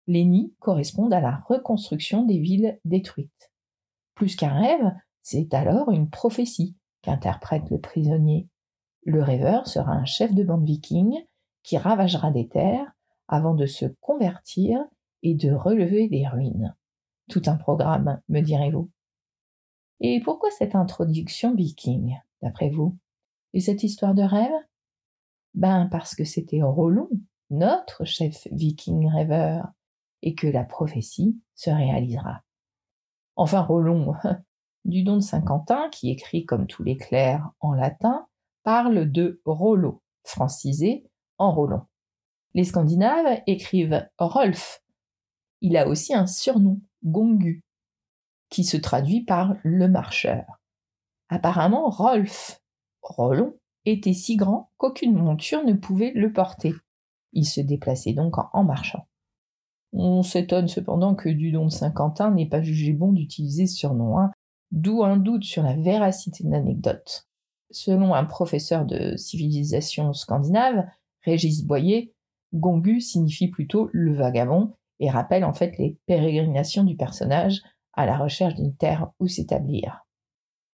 les 0.06 0.24
nids 0.24 0.54
correspondent 0.58 1.12
à 1.12 1.20
la 1.20 1.42
reconstruction 1.48 2.24
des 2.24 2.38
villes 2.38 2.80
détruites. 2.86 3.52
Plus 4.14 4.36
qu'un 4.36 4.54
rêve, 4.54 4.94
c'est 5.22 5.52
alors 5.52 5.90
une 5.90 6.08
prophétie 6.08 6.76
qu'interprète 7.02 7.68
le 7.70 7.78
prisonnier. 7.78 8.48
Le 9.04 9.22
rêveur 9.22 9.66
sera 9.66 9.92
un 9.92 10.04
chef 10.04 10.34
de 10.34 10.44
bande 10.44 10.64
viking 10.64 11.14
qui 11.62 11.78
ravagera 11.78 12.30
des 12.30 12.48
terres 12.48 12.92
avant 13.26 13.54
de 13.54 13.66
se 13.66 13.86
convertir 14.00 14.84
et 15.22 15.34
de 15.34 15.52
relever 15.52 16.08
des 16.08 16.26
ruines. 16.26 16.74
Tout 17.28 17.42
un 17.46 17.56
programme, 17.56 18.20
me 18.28 18.40
direz-vous. 18.40 18.90
Et 20.00 20.20
pourquoi 20.24 20.50
cette 20.50 20.74
introduction 20.74 21.54
viking, 21.54 22.16
d'après 22.42 22.70
vous? 22.70 22.96
Et 23.52 23.60
cette 23.60 23.82
histoire 23.82 24.14
de 24.14 24.22
rêve? 24.22 24.52
Ben 25.54 25.88
parce 25.90 26.14
que 26.14 26.24
c'était 26.24 26.62
Rollon, 26.62 27.08
notre 27.50 28.04
chef 28.04 28.46
viking 28.52 29.08
rêveur, 29.08 29.72
et 30.22 30.34
que 30.34 30.46
la 30.46 30.64
prophétie 30.64 31.40
se 31.54 31.70
réalisera. 31.70 32.42
Enfin, 33.36 33.62
Rollon, 33.62 34.14
du 34.84 35.02
don 35.02 35.16
de 35.16 35.22
Saint-Quentin, 35.22 35.88
qui 35.90 36.10
écrit 36.10 36.44
comme 36.44 36.66
tous 36.66 36.82
les 36.82 36.96
clercs 36.96 37.48
en 37.60 37.72
latin, 37.72 38.26
parle 38.62 39.10
de 39.10 39.40
Rollo, 39.44 40.02
francisé 40.24 41.08
en 41.38 41.52
Rollon. 41.52 41.82
Les 42.54 42.64
Scandinaves 42.64 43.40
écrivent 43.46 44.08
Rolf. 44.18 44.82
Il 45.60 45.76
a 45.76 45.88
aussi 45.88 46.14
un 46.14 46.26
surnom, 46.26 46.80
Gongu, 47.04 47.62
qui 48.50 48.64
se 48.64 48.76
traduit 48.76 49.24
par 49.24 49.56
le 49.62 49.88
marcheur. 49.88 50.44
Apparemment, 51.28 51.90
Rolf, 51.90 52.62
Rollon, 53.02 53.54
était 53.84 54.14
si 54.14 54.36
grand 54.36 54.70
qu'aucune 54.76 55.14
monture 55.14 55.64
ne 55.64 55.74
pouvait 55.74 56.12
le 56.14 56.32
porter. 56.32 56.74
Il 57.32 57.44
se 57.44 57.60
déplaçait 57.60 58.12
donc 58.12 58.34
en 58.52 58.64
marchant. 58.64 59.06
On 59.92 60.22
s'étonne 60.22 60.68
cependant 60.68 61.14
que 61.14 61.28
Dudon 61.28 61.66
de 61.66 61.70
Saint-Quentin 61.70 62.30
n'ait 62.30 62.48
pas 62.48 62.62
jugé 62.62 62.92
bon 62.92 63.12
d'utiliser 63.12 63.66
ce 63.66 63.76
surnom, 63.76 64.18
hein, 64.18 64.30
d'où 64.70 65.02
un 65.02 65.16
doute 65.16 65.44
sur 65.44 65.62
la 65.62 65.74
véracité 65.74 66.44
de 66.44 66.50
l'anecdote. 66.50 67.27
Selon 67.70 68.14
un 68.14 68.24
professeur 68.24 68.84
de 68.84 69.16
civilisation 69.16 70.12
scandinave, 70.12 70.86
Régis 71.22 71.64
Boyer, 71.64 72.14
Gongu 72.54 73.00
signifie 73.00 73.48
plutôt 73.48 73.90
le 73.92 74.14
vagabond 74.14 74.74
et 75.00 75.10
rappelle 75.10 75.44
en 75.44 75.52
fait 75.52 75.76
les 75.78 75.98
pérégrinations 76.06 76.84
du 76.84 76.96
personnage 76.96 77.60
à 77.92 78.06
la 78.06 78.16
recherche 78.16 78.54
d'une 78.54 78.74
terre 78.74 79.10
où 79.20 79.26
s'établir. 79.26 80.06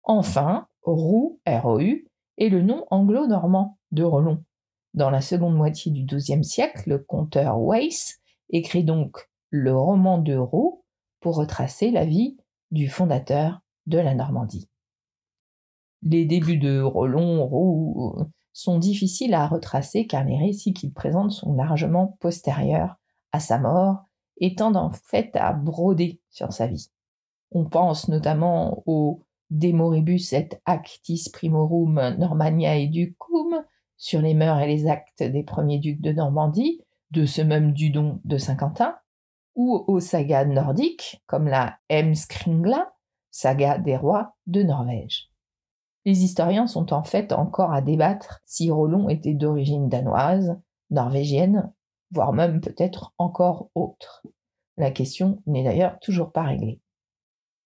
Enfin, 0.05 0.69
Roux, 0.83 1.41
R-O-U, 1.47 2.07
est 2.39 2.49
le 2.49 2.63
nom 2.63 2.85
anglo-normand 2.91 3.79
de 3.93 4.03
Rollon. 4.03 4.45
Dans 4.93 5.11
la 5.11 5.21
seconde 5.21 5.57
moitié 5.57 5.91
du 5.91 6.05
XIIe 6.05 6.45
siècle, 6.45 6.83
le 6.87 6.99
conteur 6.99 7.61
Weiss 7.61 8.21
écrit 8.51 8.85
donc 8.85 9.29
le 9.51 9.77
roman 9.77 10.19
de 10.19 10.37
Roux 10.37 10.85
pour 11.21 11.37
retracer 11.37 11.91
la 11.91 12.05
vie 12.05 12.37
du 12.71 12.89
fondateur 12.89 13.61
de 13.87 13.99
la 13.99 14.15
Normandie. 14.15 14.69
Les 16.05 16.27
débuts 16.27 16.59
de 16.59 16.83
Rollon 16.83 17.47
Roux 17.47 18.15
sont 18.53 18.79
difficiles 18.79 19.33
à 19.33 19.47
retracer 19.47 20.07
car 20.07 20.25
les 20.25 20.37
récits 20.37 20.75
qu'il 20.75 20.93
présente 20.93 21.31
sont 21.31 21.55
largement 21.55 22.19
postérieurs 22.21 22.97
à 23.33 23.41
sa 23.41 23.59
mort 23.59 24.05
et 24.37 24.55
tendent 24.55 24.77
en 24.77 24.91
fait 24.91 25.35
à 25.35 25.53
broder 25.55 26.21
sur 26.31 26.53
sa 26.53 26.67
vie. 26.67 26.91
On 27.53 27.65
pense 27.65 28.09
notamment 28.09 28.83
au 28.87 29.23
De 29.51 29.73
moribus 29.73 30.33
et 30.33 30.49
actis 30.67 31.31
primorum 31.33 32.17
Normania 32.19 32.77
educum 32.77 33.65
sur 33.97 34.21
les 34.21 34.35
mœurs 34.35 34.61
et 34.61 34.67
les 34.67 34.87
actes 34.87 35.23
des 35.23 35.43
premiers 35.43 35.79
ducs 35.79 36.01
de 36.01 36.13
Normandie, 36.13 36.83
de 37.13 37.25
ce 37.25 37.41
même 37.41 37.73
Dudon 37.73 38.21
de 38.25 38.37
Saint-Quentin, 38.37 38.97
ou 39.55 39.85
aux 39.87 40.01
sagas 40.01 40.45
nordiques, 40.45 41.23
comme 41.27 41.47
la 41.47 41.79
Hemskringla, 41.89 42.93
saga 43.31 43.79
des 43.79 43.97
rois 43.97 44.35
de 44.47 44.63
Norvège. 44.63 45.31
Les 46.05 46.23
historiens 46.23 46.67
sont 46.67 46.93
en 46.93 47.03
fait 47.03 47.33
encore 47.33 47.73
à 47.73 47.81
débattre 47.81 48.41
si 48.45 48.71
Rollon 48.71 49.09
était 49.09 49.35
d'origine 49.35 49.89
danoise, 49.89 50.59
norvégienne, 50.91 51.73
voire 52.11 52.33
même 52.33 52.61
peut-être 52.61 53.15
encore 53.17 53.71
autre. 53.75 54.23
La 54.77 54.91
question 54.91 55.43
n'est 55.47 55.65
d'ailleurs 55.65 55.99
toujours 56.01 56.33
pas 56.33 56.43
réglée. 56.43 56.81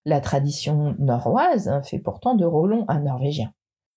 La 0.05 0.21
tradition 0.21 0.95
norroise 0.99 1.71
fait 1.85 1.99
pourtant 1.99 2.35
de 2.35 2.45
Rollon 2.45 2.85
un 2.89 3.01
Norvégien. 3.01 3.53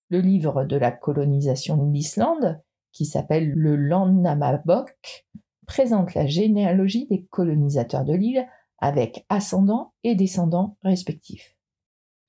Le 0.08 0.20
livre 0.20 0.64
de 0.64 0.76
la 0.76 0.90
colonisation 0.90 1.76
de 1.76 1.90
l'Islande, 1.92 2.60
qui 2.92 3.06
s'appelle 3.06 3.50
le 3.52 3.76
Landnamabok, 3.76 5.26
présente 5.66 6.14
la 6.14 6.26
généalogie 6.26 7.06
des 7.06 7.24
colonisateurs 7.26 8.04
de 8.04 8.12
l'île 8.12 8.46
avec 8.78 9.24
ascendants 9.28 9.94
et 10.02 10.14
descendants 10.14 10.76
respectifs. 10.82 11.56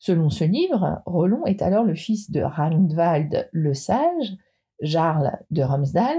Selon 0.06 0.30
ce 0.30 0.44
livre, 0.44 1.02
Rollon 1.06 1.46
est 1.46 1.62
alors 1.62 1.86
le 1.86 1.96
fils 1.96 2.30
de 2.30 2.42
Ragnvald 2.42 3.48
le 3.54 3.74
Sage, 3.74 4.36
Jarl 4.82 5.40
de 5.50 5.64
Romsdal, 5.64 6.18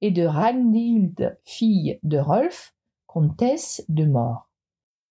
et 0.00 0.10
de 0.10 0.22
Ragnhild, 0.22 1.38
fille 1.44 1.98
de 2.02 2.16
Rolf, 2.16 2.74
comtesse 3.04 3.84
de 3.90 4.06
Mort. 4.06 4.48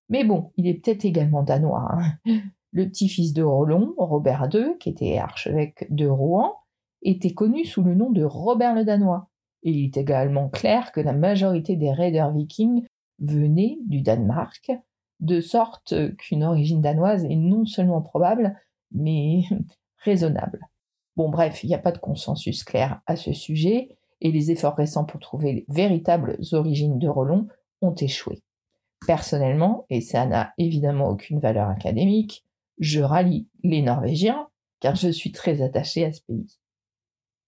Mais 0.10 0.24
bon, 0.24 0.52
il 0.58 0.66
est 0.66 0.84
peut-être 0.84 1.06
également 1.06 1.44
danois. 1.44 1.90
Hein. 1.92 2.42
Le 2.72 2.88
petit-fils 2.90 3.34
de 3.34 3.44
Rollon, 3.44 3.94
Robert 3.98 4.50
II, 4.52 4.80
qui 4.80 4.90
était 4.90 5.20
archevêque 5.20 5.86
de 5.92 6.08
Rouen, 6.08 6.56
était 7.04 7.36
connu 7.36 7.66
sous 7.66 7.84
le 7.84 7.94
nom 7.94 8.10
de 8.10 8.24
Robert 8.24 8.74
le 8.74 8.84
Danois, 8.84 9.30
il 9.62 9.86
est 9.86 9.98
également 9.98 10.50
clair 10.50 10.92
que 10.92 11.02
la 11.02 11.14
majorité 11.14 11.76
des 11.76 11.92
raiders 11.92 12.34
vikings 12.34 12.84
venaient 13.20 13.78
du 13.86 14.02
Danemark, 14.02 14.72
de 15.20 15.42
sorte 15.42 15.94
qu'une 16.18 16.44
origine 16.44 16.82
danoise 16.82 17.26
est 17.26 17.36
non 17.36 17.66
seulement 17.66 18.02
probable, 18.02 18.56
mais 18.92 19.44
raisonnable. 20.04 20.68
Bon 21.16 21.30
bref, 21.30 21.64
il 21.64 21.68
n'y 21.68 21.76
a 21.76 21.80
pas 21.80 21.92
de 21.92 21.98
consensus 21.98 22.64
clair 22.64 23.02
à 23.08 23.16
ce 23.16 23.34
sujet, 23.34 23.98
et 24.22 24.32
les 24.32 24.52
efforts 24.52 24.76
récents 24.76 25.06
pour 25.06 25.20
trouver 25.20 25.54
les 25.54 25.66
véritables 25.70 26.38
origines 26.52 27.00
de 27.00 27.08
Rollon 27.08 27.48
ont 27.82 27.94
échoué. 27.96 28.42
Personnellement, 29.06 29.86
et 29.90 30.02
ça 30.02 30.26
n'a 30.26 30.54
évidemment 30.58 31.10
aucune 31.10 31.40
valeur 31.40 31.70
académique, 31.70 32.46
je 32.80 33.02
rallie 33.02 33.48
les 33.64 33.82
Norvégiens, 33.82 34.48
car 34.80 34.96
je 34.96 35.10
suis 35.10 35.32
très 35.32 35.62
attaché 35.62 36.06
à 36.06 36.12
ce 36.12 36.22
pays 36.22 36.60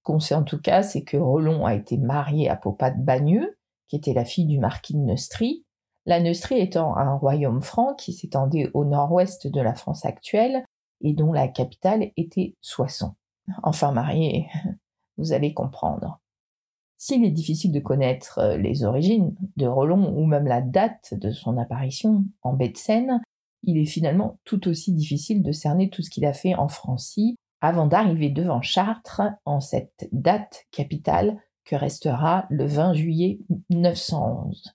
qu'on 0.09 0.19
sait 0.19 0.33
en 0.33 0.43
tout 0.43 0.59
cas, 0.59 0.81
c'est 0.81 1.03
que 1.03 1.17
Rollon 1.17 1.65
a 1.65 1.75
été 1.75 1.97
marié 1.97 2.49
à 2.49 2.55
Popa 2.55 2.89
de 2.89 2.99
Bagneux, 2.99 3.57
qui 3.87 3.95
était 3.95 4.13
la 4.13 4.25
fille 4.25 4.47
du 4.47 4.57
marquis 4.57 4.95
de 4.95 4.99
Neustrie, 4.99 5.65
la 6.09 6.19
Neustrie 6.19 6.59
étant 6.59 6.97
un 6.97 7.13
royaume 7.13 7.61
franc 7.61 7.93
qui 7.93 8.13
s'étendait 8.13 8.71
au 8.73 8.83
nord-ouest 8.83 9.45
de 9.45 9.61
la 9.61 9.75
France 9.75 10.05
actuelle 10.05 10.65
et 11.01 11.13
dont 11.13 11.31
la 11.31 11.47
capitale 11.47 12.09
était 12.17 12.55
Soissons. 12.61 13.13
Enfin 13.61 13.91
marié, 13.91 14.47
vous 15.17 15.33
allez 15.33 15.53
comprendre. 15.53 16.19
S'il 16.97 17.23
est 17.23 17.29
difficile 17.29 17.71
de 17.71 17.79
connaître 17.79 18.39
euh, 18.39 18.57
les 18.57 18.83
origines 18.83 19.35
de 19.55 19.67
Rollon 19.67 20.17
ou 20.17 20.25
même 20.25 20.47
la 20.47 20.61
date 20.61 21.13
de 21.13 21.29
son 21.29 21.59
apparition 21.59 22.25
en 22.41 22.53
baie 22.53 22.69
de 22.69 22.77
Seine, 22.77 23.21
il 23.61 23.77
est 23.77 23.85
finalement 23.85 24.39
tout 24.45 24.67
aussi 24.67 24.93
difficile 24.93 25.43
de 25.43 25.51
cerner 25.51 25.91
tout 25.91 26.01
ce 26.01 26.09
qu'il 26.09 26.25
a 26.25 26.33
fait 26.33 26.55
en 26.55 26.69
Francie 26.69 27.35
avant 27.61 27.85
d'arriver 27.85 28.31
devant 28.31 28.63
Chartres 28.63 29.21
en 29.45 29.59
cette 29.59 30.09
date 30.11 30.65
capitale 30.71 31.39
que 31.65 31.75
restera 31.75 32.47
le 32.49 32.65
20 32.65 32.93
juillet 32.93 33.41
911. 33.69 34.73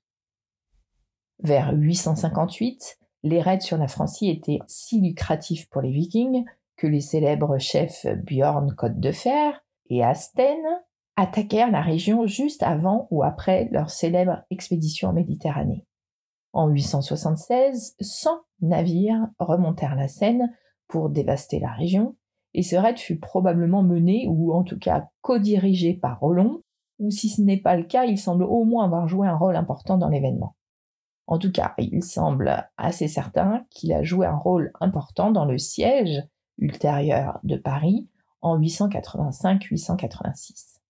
Vers 1.45 1.75
858, 1.75 2.99
les 3.23 3.43
raids 3.43 3.61
sur 3.61 3.77
la 3.77 3.87
Francie 3.87 4.31
étaient 4.31 4.61
si 4.67 5.03
lucratifs 5.03 5.69
pour 5.69 5.83
les 5.83 5.91
Vikings 5.91 6.47
que 6.79 6.87
les 6.87 7.03
célèbres 7.03 7.59
chefs 7.59 8.07
Bjorn 8.25 8.75
Côte 8.75 8.99
de 8.99 9.13
Fer 9.13 9.63
et 9.91 10.03
Asten 10.03 10.65
attaquèrent 11.17 11.71
la 11.71 11.83
région 11.83 12.27
juste 12.27 12.63
avant 12.63 13.09
ou 13.11 13.23
après 13.23 13.69
leur 13.73 13.91
célèbre 13.91 14.43
expédition 14.49 15.11
en 15.11 15.13
Méditerranée. 15.13 15.85
En 16.55 16.69
876, 16.69 17.97
100 18.01 18.41
navires 18.63 19.29
remontèrent 19.39 19.97
la 19.97 20.09
Seine 20.09 20.51
pour 20.89 21.11
dévaster 21.11 21.61
la 21.61 21.73
région 21.73 22.17
et 22.55 22.63
ce 22.63 22.77
raid 22.77 22.99
fut 22.99 23.19
probablement 23.19 23.83
mené, 23.83 24.27
ou 24.31 24.55
en 24.55 24.63
tout 24.63 24.79
cas 24.79 25.09
co-dirigé 25.21 25.93
par 25.93 26.21
Rollon, 26.21 26.63
ou 27.01 27.11
si 27.11 27.29
ce 27.29 27.43
n'est 27.43 27.61
pas 27.61 27.77
le 27.77 27.85
cas, 27.85 28.05
il 28.05 28.17
semble 28.17 28.45
au 28.45 28.65
moins 28.65 28.87
avoir 28.87 29.09
joué 29.09 29.29
un 29.29 29.37
rôle 29.37 29.57
important 29.57 29.99
dans 29.99 30.09
l'événement. 30.09 30.55
En 31.27 31.39
tout 31.39 31.51
cas, 31.51 31.73
il 31.79 32.03
semble 32.03 32.69
assez 32.77 33.09
certain 33.09 33.65
qu'il 33.71 33.91
a 33.93 34.03
joué 34.03 34.27
un 34.27 34.37
rôle 34.37 34.73
important 34.81 35.31
dans 35.31 35.47
le 35.47 35.59
siège 35.59 36.23
ultérieur 36.59 37.41
de 37.45 37.57
Paris 37.57 38.09
en 38.43 38.61
885-886. 38.61 40.81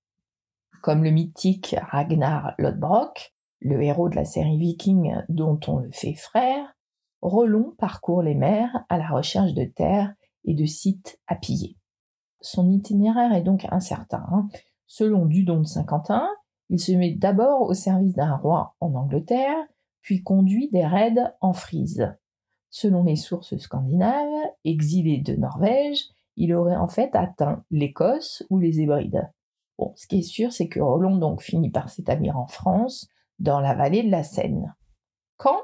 Comme 0.83 1.05
le 1.05 1.11
mythique 1.11 1.77
Ragnar 1.91 2.55
Lodbrok, 2.59 3.35
le 3.61 3.83
héros 3.83 4.09
de 4.09 4.17
la 4.17 4.25
série 4.25 4.59
Viking 4.59 5.23
dont 5.29 5.61
on 5.69 5.79
le 5.79 5.91
fait 5.91 6.15
frère, 6.15 6.75
Rollon 7.23 7.75
parcourt 7.79 8.23
les 8.23 8.35
mers 8.35 8.85
à 8.91 8.99
la 8.99 9.09
recherche 9.09 9.55
de 9.55 9.65
terres 9.65 10.13
et 10.45 10.55
de 10.55 10.67
sites 10.67 11.19
à 11.27 11.37
piller. 11.37 11.79
Son 12.41 12.71
itinéraire 12.71 13.33
est 13.33 13.43
donc 13.43 13.67
incertain. 13.71 14.27
Hein. 14.31 14.49
Selon 14.87 15.25
Dudon 15.25 15.61
de 15.61 15.67
Saint-Quentin, 15.67 16.29
il 16.69 16.79
se 16.79 16.93
met 16.93 17.15
d'abord 17.15 17.63
au 17.63 17.73
service 17.73 18.13
d'un 18.13 18.37
roi 18.37 18.77
en 18.81 18.95
Angleterre, 18.95 19.57
puis 20.05 20.23
conduit 20.23 20.69
des 20.71 20.87
raids 20.87 21.33
en 21.41 21.55
Frise. 21.55 22.15
Selon 22.71 23.05
les 23.05 23.17
sources 23.17 23.57
scandinaves, 23.57 24.53
exilé 24.65 25.19
de 25.19 25.35
Norvège, 25.35 26.05
il 26.37 26.55
aurait 26.55 26.77
en 26.77 26.89
fait 26.89 27.17
atteint 27.17 27.65
l'Écosse 27.71 28.45
ou 28.51 28.59
les 28.59 28.81
Hébrides. 28.81 29.33
Ce 29.97 30.07
qui 30.07 30.19
est 30.19 30.23
sûr, 30.23 30.53
c'est 30.53 30.69
que 30.69 30.81
Roland 30.81 31.17
donc 31.17 31.41
finit 31.43 31.71
par 31.71 31.89
s'établir 31.89 32.39
en 32.39 32.47
France, 32.47 33.09
dans 33.39 33.61
la 33.61 33.75
vallée 33.75 34.03
de 34.03 34.11
la 34.11 34.23
Seine. 34.23 34.75
Quand? 35.37 35.61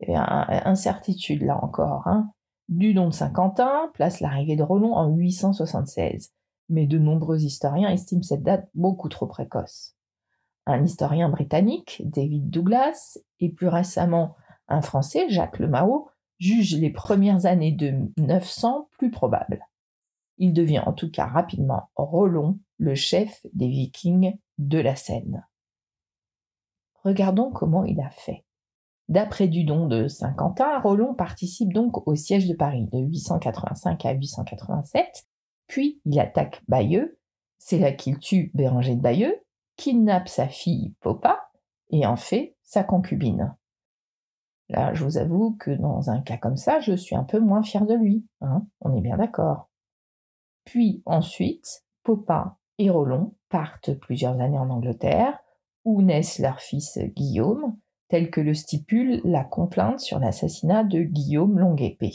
Eh 0.00 0.06
bien, 0.06 0.24
incertitude 0.64 1.42
là 1.42 1.62
encore. 1.62 2.06
Hein. 2.06 2.30
Dudon 2.68 3.08
de 3.08 3.12
Saint-Quentin 3.12 3.90
place 3.92 4.20
l'arrivée 4.20 4.56
de 4.56 4.62
Roland 4.62 4.92
en 4.92 5.08
876, 5.08 6.32
mais 6.68 6.86
de 6.86 6.98
nombreux 6.98 7.42
historiens 7.42 7.90
estiment 7.90 8.22
cette 8.22 8.42
date 8.42 8.68
beaucoup 8.74 9.08
trop 9.08 9.26
précoce. 9.26 9.96
Un 10.66 10.82
historien 10.84 11.28
britannique, 11.28 12.02
David 12.04 12.48
Douglas, 12.50 13.18
et 13.40 13.50
plus 13.50 13.68
récemment 13.68 14.34
un 14.68 14.80
Français, 14.80 15.28
Jacques 15.28 15.58
Lemao, 15.58 16.08
jugent 16.38 16.76
les 16.76 16.90
premières 16.90 17.46
années 17.46 17.72
de 17.72 17.94
900 18.18 18.88
plus 18.92 19.10
probables. 19.10 19.60
Il 20.38 20.52
devient 20.52 20.82
en 20.84 20.92
tout 20.92 21.10
cas 21.10 21.26
rapidement 21.26 21.90
Rollon, 21.96 22.58
le 22.78 22.94
chef 22.94 23.46
des 23.52 23.68
Vikings 23.68 24.36
de 24.58 24.78
la 24.78 24.96
Seine. 24.96 25.46
Regardons 27.04 27.50
comment 27.50 27.84
il 27.84 28.00
a 28.00 28.10
fait. 28.10 28.44
D'après 29.08 29.48
Dudon 29.48 29.86
de 29.86 30.08
Saint-Quentin, 30.08 30.80
Rollon 30.80 31.14
participe 31.14 31.72
donc 31.72 32.08
au 32.08 32.14
siège 32.14 32.48
de 32.48 32.54
Paris 32.54 32.88
de 32.90 32.98
885 32.98 34.06
à 34.06 34.12
887, 34.12 35.26
puis 35.66 36.00
il 36.06 36.18
attaque 36.18 36.62
Bayeux, 36.68 37.18
c'est 37.58 37.78
là 37.78 37.92
qu'il 37.92 38.18
tue 38.18 38.50
Béranger 38.54 38.96
de 38.96 39.02
Bayeux, 39.02 39.43
kidnappe 39.76 40.28
sa 40.28 40.48
fille 40.48 40.94
Popa 41.00 41.50
et 41.90 42.06
en 42.06 42.16
fait 42.16 42.56
sa 42.62 42.84
concubine. 42.84 43.54
Là, 44.68 44.94
je 44.94 45.04
vous 45.04 45.18
avoue 45.18 45.56
que 45.60 45.70
dans 45.70 46.10
un 46.10 46.20
cas 46.20 46.38
comme 46.38 46.56
ça, 46.56 46.80
je 46.80 46.94
suis 46.94 47.16
un 47.16 47.24
peu 47.24 47.38
moins 47.38 47.62
fier 47.62 47.84
de 47.84 47.94
lui, 47.94 48.26
hein 48.40 48.66
on 48.80 48.96
est 48.96 49.02
bien 49.02 49.16
d'accord. 49.16 49.68
Puis 50.64 51.02
ensuite, 51.04 51.84
Popin 52.02 52.56
et 52.78 52.90
Rollon 52.90 53.34
partent 53.50 53.94
plusieurs 53.94 54.40
années 54.40 54.58
en 54.58 54.70
Angleterre, 54.70 55.38
où 55.84 56.00
naissent 56.02 56.38
leur 56.38 56.60
fils 56.60 56.98
Guillaume, 56.98 57.76
tel 58.08 58.30
que 58.30 58.40
le 58.40 58.54
stipule 58.54 59.20
la 59.24 59.44
complainte 59.44 60.00
sur 60.00 60.18
l'assassinat 60.18 60.84
de 60.84 61.02
Guillaume 61.02 61.58
Longuepée. 61.58 62.14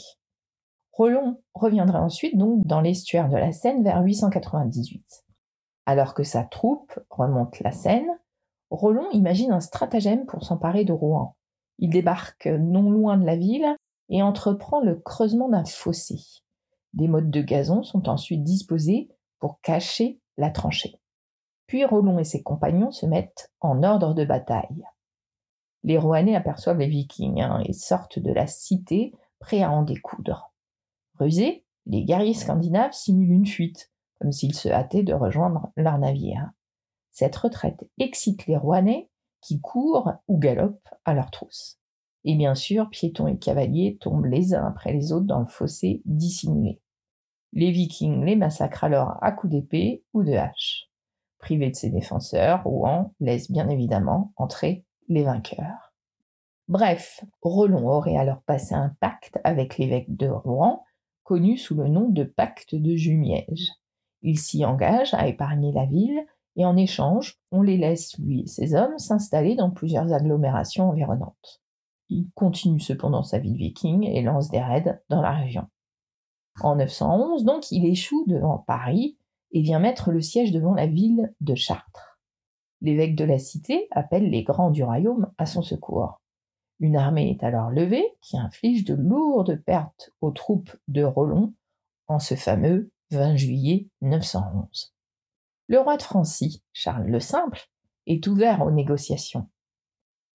Rollon 0.92 1.40
reviendra 1.54 2.00
ensuite 2.00 2.36
donc 2.36 2.66
dans 2.66 2.80
l'estuaire 2.80 3.28
de 3.28 3.36
la 3.36 3.52
Seine 3.52 3.82
vers 3.84 4.02
898. 4.02 5.24
Alors 5.90 6.14
que 6.14 6.22
sa 6.22 6.44
troupe 6.44 7.00
remonte 7.10 7.58
la 7.58 7.72
Seine, 7.72 8.16
Rollon 8.70 9.10
imagine 9.10 9.50
un 9.50 9.58
stratagème 9.58 10.24
pour 10.24 10.44
s'emparer 10.44 10.84
de 10.84 10.92
Rouen. 10.92 11.34
Il 11.80 11.90
débarque 11.90 12.46
non 12.46 12.92
loin 12.92 13.16
de 13.16 13.26
la 13.26 13.34
ville 13.34 13.74
et 14.08 14.22
entreprend 14.22 14.78
le 14.78 14.94
creusement 14.94 15.48
d'un 15.48 15.64
fossé. 15.64 16.20
Des 16.92 17.08
modes 17.08 17.32
de 17.32 17.42
gazon 17.42 17.82
sont 17.82 18.08
ensuite 18.08 18.44
disposés 18.44 19.08
pour 19.40 19.60
cacher 19.62 20.20
la 20.36 20.52
tranchée. 20.52 20.94
Puis 21.66 21.84
Rollon 21.84 22.20
et 22.20 22.24
ses 22.24 22.44
compagnons 22.44 22.92
se 22.92 23.06
mettent 23.06 23.50
en 23.58 23.82
ordre 23.82 24.14
de 24.14 24.24
bataille. 24.24 24.84
Les 25.82 25.98
Rouennais 25.98 26.36
aperçoivent 26.36 26.78
les 26.78 26.86
Vikings 26.86 27.42
hein, 27.42 27.64
et 27.66 27.72
sortent 27.72 28.20
de 28.20 28.32
la 28.32 28.46
cité 28.46 29.12
prêts 29.40 29.64
à 29.64 29.72
en 29.72 29.82
découdre. 29.82 30.52
Rusés, 31.18 31.64
les 31.86 32.04
guerriers 32.04 32.34
scandinaves 32.34 32.92
simulent 32.92 33.32
une 33.32 33.46
fuite, 33.46 33.90
comme 34.20 34.32
s'ils 34.32 34.54
se 34.54 34.68
hâtaient 34.68 35.02
de 35.02 35.14
rejoindre 35.14 35.70
leur 35.76 35.98
navire. 35.98 36.50
Cette 37.10 37.36
retraite 37.36 37.88
excite 37.98 38.46
les 38.46 38.56
Rouennais 38.56 39.10
qui 39.40 39.60
courent 39.60 40.12
ou 40.28 40.38
galopent 40.38 40.88
à 41.04 41.14
leur 41.14 41.30
trousse. 41.30 41.78
Et 42.24 42.36
bien 42.36 42.54
sûr, 42.54 42.90
piétons 42.90 43.26
et 43.26 43.38
cavaliers 43.38 43.96
tombent 44.00 44.26
les 44.26 44.54
uns 44.54 44.66
après 44.66 44.92
les 44.92 45.12
autres 45.12 45.26
dans 45.26 45.40
le 45.40 45.46
fossé 45.46 46.02
dissimulé. 46.04 46.80
Les 47.52 47.70
Vikings 47.70 48.24
les 48.24 48.36
massacrent 48.36 48.84
alors 48.84 49.16
à 49.22 49.32
coups 49.32 49.52
d'épée 49.52 50.04
ou 50.12 50.22
de 50.22 50.32
hache. 50.32 50.90
Privé 51.38 51.70
de 51.70 51.74
ses 51.74 51.90
défenseurs, 51.90 52.62
Rouen 52.64 53.14
laisse 53.18 53.50
bien 53.50 53.68
évidemment 53.68 54.32
entrer 54.36 54.84
les 55.08 55.24
vainqueurs. 55.24 55.94
Bref, 56.68 57.24
Rollon 57.42 57.88
aurait 57.88 58.16
alors 58.16 58.42
passé 58.42 58.74
un 58.74 58.94
pacte 59.00 59.40
avec 59.42 59.78
l'évêque 59.78 60.14
de 60.14 60.28
Rouen, 60.28 60.84
connu 61.24 61.56
sous 61.56 61.74
le 61.74 61.88
nom 61.88 62.08
de 62.08 62.22
pacte 62.22 62.74
de 62.74 62.94
Jumièges. 62.94 63.70
Il 64.22 64.38
s'y 64.38 64.64
engage 64.64 65.14
à 65.14 65.28
épargner 65.28 65.72
la 65.72 65.86
ville 65.86 66.24
et 66.56 66.64
en 66.64 66.76
échange, 66.76 67.38
on 67.52 67.62
les 67.62 67.76
laisse, 67.76 68.18
lui 68.18 68.40
et 68.40 68.46
ses 68.46 68.74
hommes, 68.74 68.98
s'installer 68.98 69.54
dans 69.54 69.70
plusieurs 69.70 70.12
agglomérations 70.12 70.90
environnantes. 70.90 71.62
Il 72.08 72.28
continue 72.34 72.80
cependant 72.80 73.22
sa 73.22 73.38
vie 73.38 73.52
de 73.52 73.56
viking 73.56 74.04
et 74.04 74.22
lance 74.22 74.50
des 74.50 74.60
raids 74.60 75.00
dans 75.08 75.22
la 75.22 75.32
région. 75.32 75.68
En 76.62 76.76
911, 76.76 77.44
donc, 77.44 77.70
il 77.70 77.86
échoue 77.86 78.24
devant 78.26 78.58
Paris 78.58 79.16
et 79.52 79.62
vient 79.62 79.78
mettre 79.78 80.10
le 80.10 80.20
siège 80.20 80.52
devant 80.52 80.74
la 80.74 80.86
ville 80.86 81.32
de 81.40 81.54
Chartres. 81.54 82.18
L'évêque 82.82 83.14
de 83.14 83.24
la 83.24 83.38
cité 83.38 83.88
appelle 83.90 84.28
les 84.28 84.42
grands 84.42 84.70
du 84.70 84.82
royaume 84.82 85.30
à 85.38 85.46
son 85.46 85.62
secours. 85.62 86.20
Une 86.80 86.96
armée 86.96 87.30
est 87.30 87.44
alors 87.44 87.70
levée 87.70 88.06
qui 88.22 88.38
inflige 88.38 88.84
de 88.84 88.94
lourdes 88.94 89.62
pertes 89.64 90.12
aux 90.20 90.30
troupes 90.30 90.74
de 90.88 91.04
Rollon 91.04 91.52
en 92.08 92.18
ce 92.18 92.34
fameux 92.34 92.90
20 93.12 93.36
juillet 93.36 93.88
911. 94.02 94.94
Le 95.66 95.80
roi 95.80 95.96
de 95.96 96.02
Francie, 96.02 96.62
Charles 96.72 97.08
le 97.08 97.18
Simple, 97.18 97.68
est 98.06 98.24
ouvert 98.28 98.62
aux 98.62 98.70
négociations. 98.70 99.48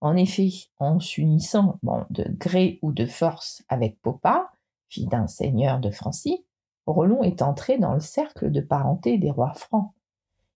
En 0.01 0.17
effet, 0.17 0.49
en 0.77 0.99
s'unissant 0.99 1.79
de 2.09 2.25
gré 2.29 2.79
ou 2.81 2.91
de 2.91 3.05
force 3.05 3.63
avec 3.69 4.01
Popa, 4.01 4.51
fille 4.89 5.07
d'un 5.07 5.27
seigneur 5.27 5.79
de 5.79 5.89
Francie, 5.89 6.45
Rollon 6.85 7.23
est 7.23 7.41
entré 7.41 7.77
dans 7.77 7.93
le 7.93 8.01
cercle 8.01 8.51
de 8.51 8.61
parenté 8.61 9.17
des 9.17 9.31
rois 9.31 9.53
francs. 9.53 9.93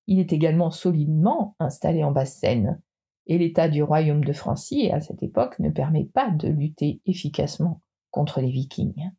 Il 0.06 0.20
est 0.20 0.34
également 0.34 0.72
solidement 0.72 1.56
installé 1.60 2.04
en 2.04 2.12
Basse-Seine, 2.12 2.82
et 3.28 3.38
l'état 3.38 3.70
du 3.70 3.82
royaume 3.82 4.26
de 4.26 4.34
Francie 4.34 4.92
à 4.92 5.00
cette 5.00 5.24
époque 5.24 5.58
ne 5.60 5.70
permet 5.70 6.06
pas 6.06 6.32
de 6.32 6.50
lutter 6.50 7.02
efficacement 7.06 7.82
contre 8.12 8.42
les 8.42 8.52
Vikings. 8.52 9.10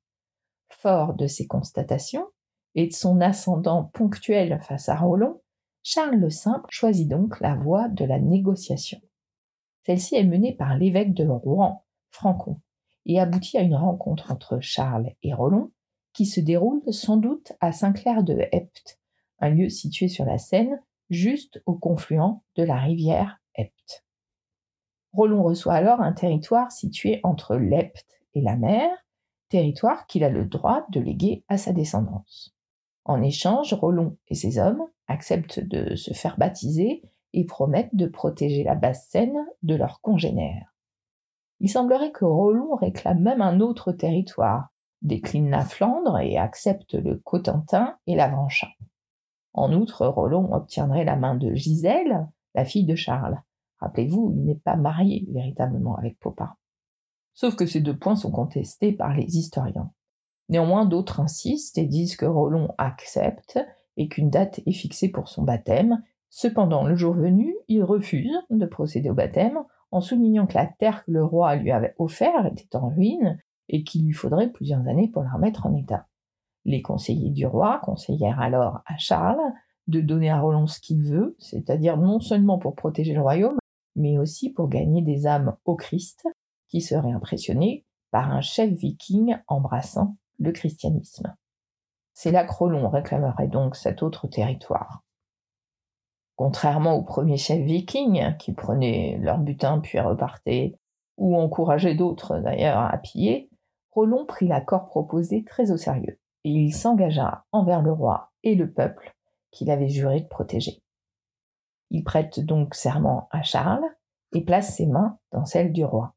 Fort 0.68 1.14
de 1.14 1.26
ces 1.26 1.46
constatations 1.46 2.26
et 2.74 2.86
de 2.86 2.92
son 2.92 3.20
ascendant 3.20 3.84
ponctuel 3.84 4.60
face 4.62 4.88
à 4.88 4.96
Rollon, 4.96 5.40
Charles 5.82 6.16
le 6.16 6.30
Simple 6.30 6.66
choisit 6.68 7.08
donc 7.08 7.40
la 7.40 7.54
voie 7.54 7.88
de 7.88 8.04
la 8.04 8.18
négociation. 8.18 9.00
Celle-ci 9.86 10.14
est 10.14 10.24
menée 10.24 10.54
par 10.54 10.76
l'évêque 10.76 11.14
de 11.14 11.26
Rouen, 11.26 11.84
Francon, 12.10 12.60
et 13.06 13.18
aboutit 13.18 13.56
à 13.56 13.62
une 13.62 13.76
rencontre 13.76 14.30
entre 14.30 14.60
Charles 14.60 15.10
et 15.22 15.32
Rollon, 15.32 15.72
qui 16.12 16.26
se 16.26 16.40
déroule 16.40 16.82
sans 16.92 17.16
doute 17.16 17.52
à 17.60 17.72
Saint-Clair 17.72 18.22
de 18.22 18.36
Epte, 18.52 19.00
un 19.38 19.50
lieu 19.50 19.68
situé 19.68 20.08
sur 20.08 20.24
la 20.24 20.38
Seine, 20.38 20.82
juste 21.08 21.62
au 21.66 21.74
confluent 21.74 22.42
de 22.56 22.62
la 22.62 22.76
rivière 22.76 23.40
Epte. 23.54 24.04
Rollon 25.12 25.42
reçoit 25.42 25.74
alors 25.74 26.00
un 26.00 26.12
territoire 26.12 26.70
situé 26.70 27.20
entre 27.24 27.56
l'Epte 27.56 28.20
et 28.34 28.42
la 28.42 28.56
mer, 28.56 28.88
territoire 29.48 30.06
qu'il 30.06 30.22
a 30.24 30.28
le 30.28 30.44
droit 30.44 30.86
de 30.90 31.00
léguer 31.00 31.44
à 31.48 31.58
sa 31.58 31.72
descendance. 31.72 32.54
En 33.10 33.22
échange, 33.22 33.74
Rollon 33.74 34.16
et 34.28 34.36
ses 34.36 34.60
hommes 34.60 34.84
acceptent 35.08 35.58
de 35.58 35.96
se 35.96 36.14
faire 36.14 36.38
baptiser 36.38 37.02
et 37.32 37.44
promettent 37.44 37.96
de 37.96 38.06
protéger 38.06 38.62
la 38.62 38.76
basse 38.76 39.08
Seine 39.08 39.48
de 39.64 39.74
leurs 39.74 40.00
congénères. 40.00 40.72
Il 41.58 41.68
semblerait 41.68 42.12
que 42.12 42.24
Rollon 42.24 42.76
réclame 42.76 43.18
même 43.18 43.42
un 43.42 43.58
autre 43.58 43.90
territoire, 43.90 44.68
décline 45.02 45.50
la 45.50 45.64
Flandre 45.64 46.20
et 46.20 46.38
accepte 46.38 46.94
le 46.94 47.16
Cotentin 47.16 47.96
et 48.06 48.14
l'Avranchin. 48.14 48.68
En 49.54 49.72
outre, 49.72 50.06
Rollon 50.06 50.52
obtiendrait 50.52 51.04
la 51.04 51.16
main 51.16 51.34
de 51.34 51.52
Gisèle, 51.52 52.28
la 52.54 52.64
fille 52.64 52.86
de 52.86 52.94
Charles. 52.94 53.42
Rappelez-vous, 53.80 54.34
il 54.36 54.44
n'est 54.44 54.54
pas 54.54 54.76
marié 54.76 55.26
véritablement 55.32 55.96
avec 55.96 56.16
Popin. 56.20 56.54
Sauf 57.34 57.56
que 57.56 57.66
ces 57.66 57.80
deux 57.80 57.98
points 57.98 58.14
sont 58.14 58.30
contestés 58.30 58.92
par 58.92 59.14
les 59.14 59.36
historiens. 59.36 59.90
Néanmoins, 60.50 60.84
d'autres 60.84 61.20
insistent 61.20 61.78
et 61.78 61.86
disent 61.86 62.16
que 62.16 62.26
Rollon 62.26 62.74
accepte 62.76 63.58
et 63.96 64.08
qu'une 64.08 64.30
date 64.30 64.60
est 64.66 64.72
fixée 64.72 65.08
pour 65.08 65.28
son 65.28 65.44
baptême. 65.44 66.02
Cependant, 66.28 66.84
le 66.84 66.96
jour 66.96 67.14
venu, 67.14 67.54
il 67.68 67.84
refuse 67.84 68.36
de 68.50 68.66
procéder 68.66 69.10
au 69.10 69.14
baptême 69.14 69.60
en 69.92 70.00
soulignant 70.00 70.46
que 70.46 70.54
la 70.54 70.66
terre 70.66 71.04
que 71.04 71.12
le 71.12 71.24
roi 71.24 71.54
lui 71.54 71.70
avait 71.70 71.94
offerte 71.98 72.46
était 72.52 72.76
en 72.76 72.88
ruine 72.88 73.38
et 73.68 73.84
qu'il 73.84 74.04
lui 74.04 74.12
faudrait 74.12 74.50
plusieurs 74.50 74.86
années 74.88 75.08
pour 75.08 75.22
la 75.22 75.30
remettre 75.30 75.66
en 75.66 75.74
état. 75.74 76.06
Les 76.64 76.82
conseillers 76.82 77.30
du 77.30 77.46
roi 77.46 77.80
conseillèrent 77.84 78.40
alors 78.40 78.80
à 78.86 78.98
Charles 78.98 79.40
de 79.86 80.00
donner 80.00 80.30
à 80.30 80.40
Roland 80.40 80.66
ce 80.66 80.80
qu'il 80.80 81.02
veut, 81.04 81.36
c'est-à-dire 81.38 81.96
non 81.96 82.18
seulement 82.18 82.58
pour 82.58 82.74
protéger 82.74 83.14
le 83.14 83.22
royaume, 83.22 83.58
mais 83.94 84.18
aussi 84.18 84.50
pour 84.50 84.68
gagner 84.68 85.02
des 85.02 85.26
âmes 85.26 85.56
au 85.64 85.76
Christ, 85.76 86.26
qui 86.68 86.80
seraient 86.80 87.12
impressionnés 87.12 87.86
par 88.10 88.32
un 88.32 88.40
chef 88.40 88.70
viking 88.70 89.36
embrassant 89.46 90.16
le 90.40 90.52
christianisme. 90.52 91.34
C'est 92.12 92.32
là 92.32 92.44
que 92.44 92.52
Rollon 92.52 92.88
réclamerait 92.88 93.48
donc 93.48 93.76
cet 93.76 94.02
autre 94.02 94.26
territoire. 94.26 95.04
Contrairement 96.36 96.94
aux 96.94 97.02
premiers 97.02 97.36
chefs 97.36 97.62
vikings 97.62 98.36
qui 98.38 98.52
prenaient 98.52 99.18
leur 99.20 99.38
butin 99.38 99.78
puis 99.78 100.00
repartaient, 100.00 100.74
ou 101.18 101.36
encourageait 101.36 101.94
d'autres 101.94 102.38
d'ailleurs 102.38 102.78
à 102.78 102.96
piller, 102.98 103.50
Rollon 103.92 104.24
prit 104.24 104.48
l'accord 104.48 104.86
proposé 104.86 105.44
très 105.44 105.70
au 105.70 105.76
sérieux, 105.76 106.18
et 106.44 106.50
il 106.50 106.72
s'engagea 106.72 107.44
envers 107.52 107.82
le 107.82 107.92
roi 107.92 108.32
et 108.42 108.54
le 108.54 108.72
peuple 108.72 109.14
qu'il 109.50 109.70
avait 109.70 109.88
juré 109.88 110.20
de 110.20 110.28
protéger. 110.28 110.82
Il 111.90 112.04
prête 112.04 112.40
donc 112.40 112.74
serment 112.74 113.28
à 113.30 113.42
Charles 113.42 113.84
et 114.32 114.44
place 114.44 114.76
ses 114.76 114.86
mains 114.86 115.18
dans 115.32 115.44
celles 115.44 115.72
du 115.72 115.84
roi. 115.84 116.14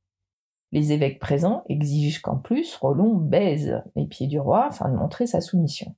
Les 0.74 0.92
évêques 0.92 1.20
présents 1.20 1.64
exigent 1.70 2.20
qu'en 2.22 2.38
plus 2.38 2.76
Rollon 2.78 3.14
baise 3.14 3.84
les 3.96 4.08
pieds 4.08 4.26
du 4.26 4.40
roi 4.40 4.66
afin 4.66 4.90
de 4.90 4.96
montrer 4.96 5.28
sa 5.28 5.40
soumission. 5.40 5.96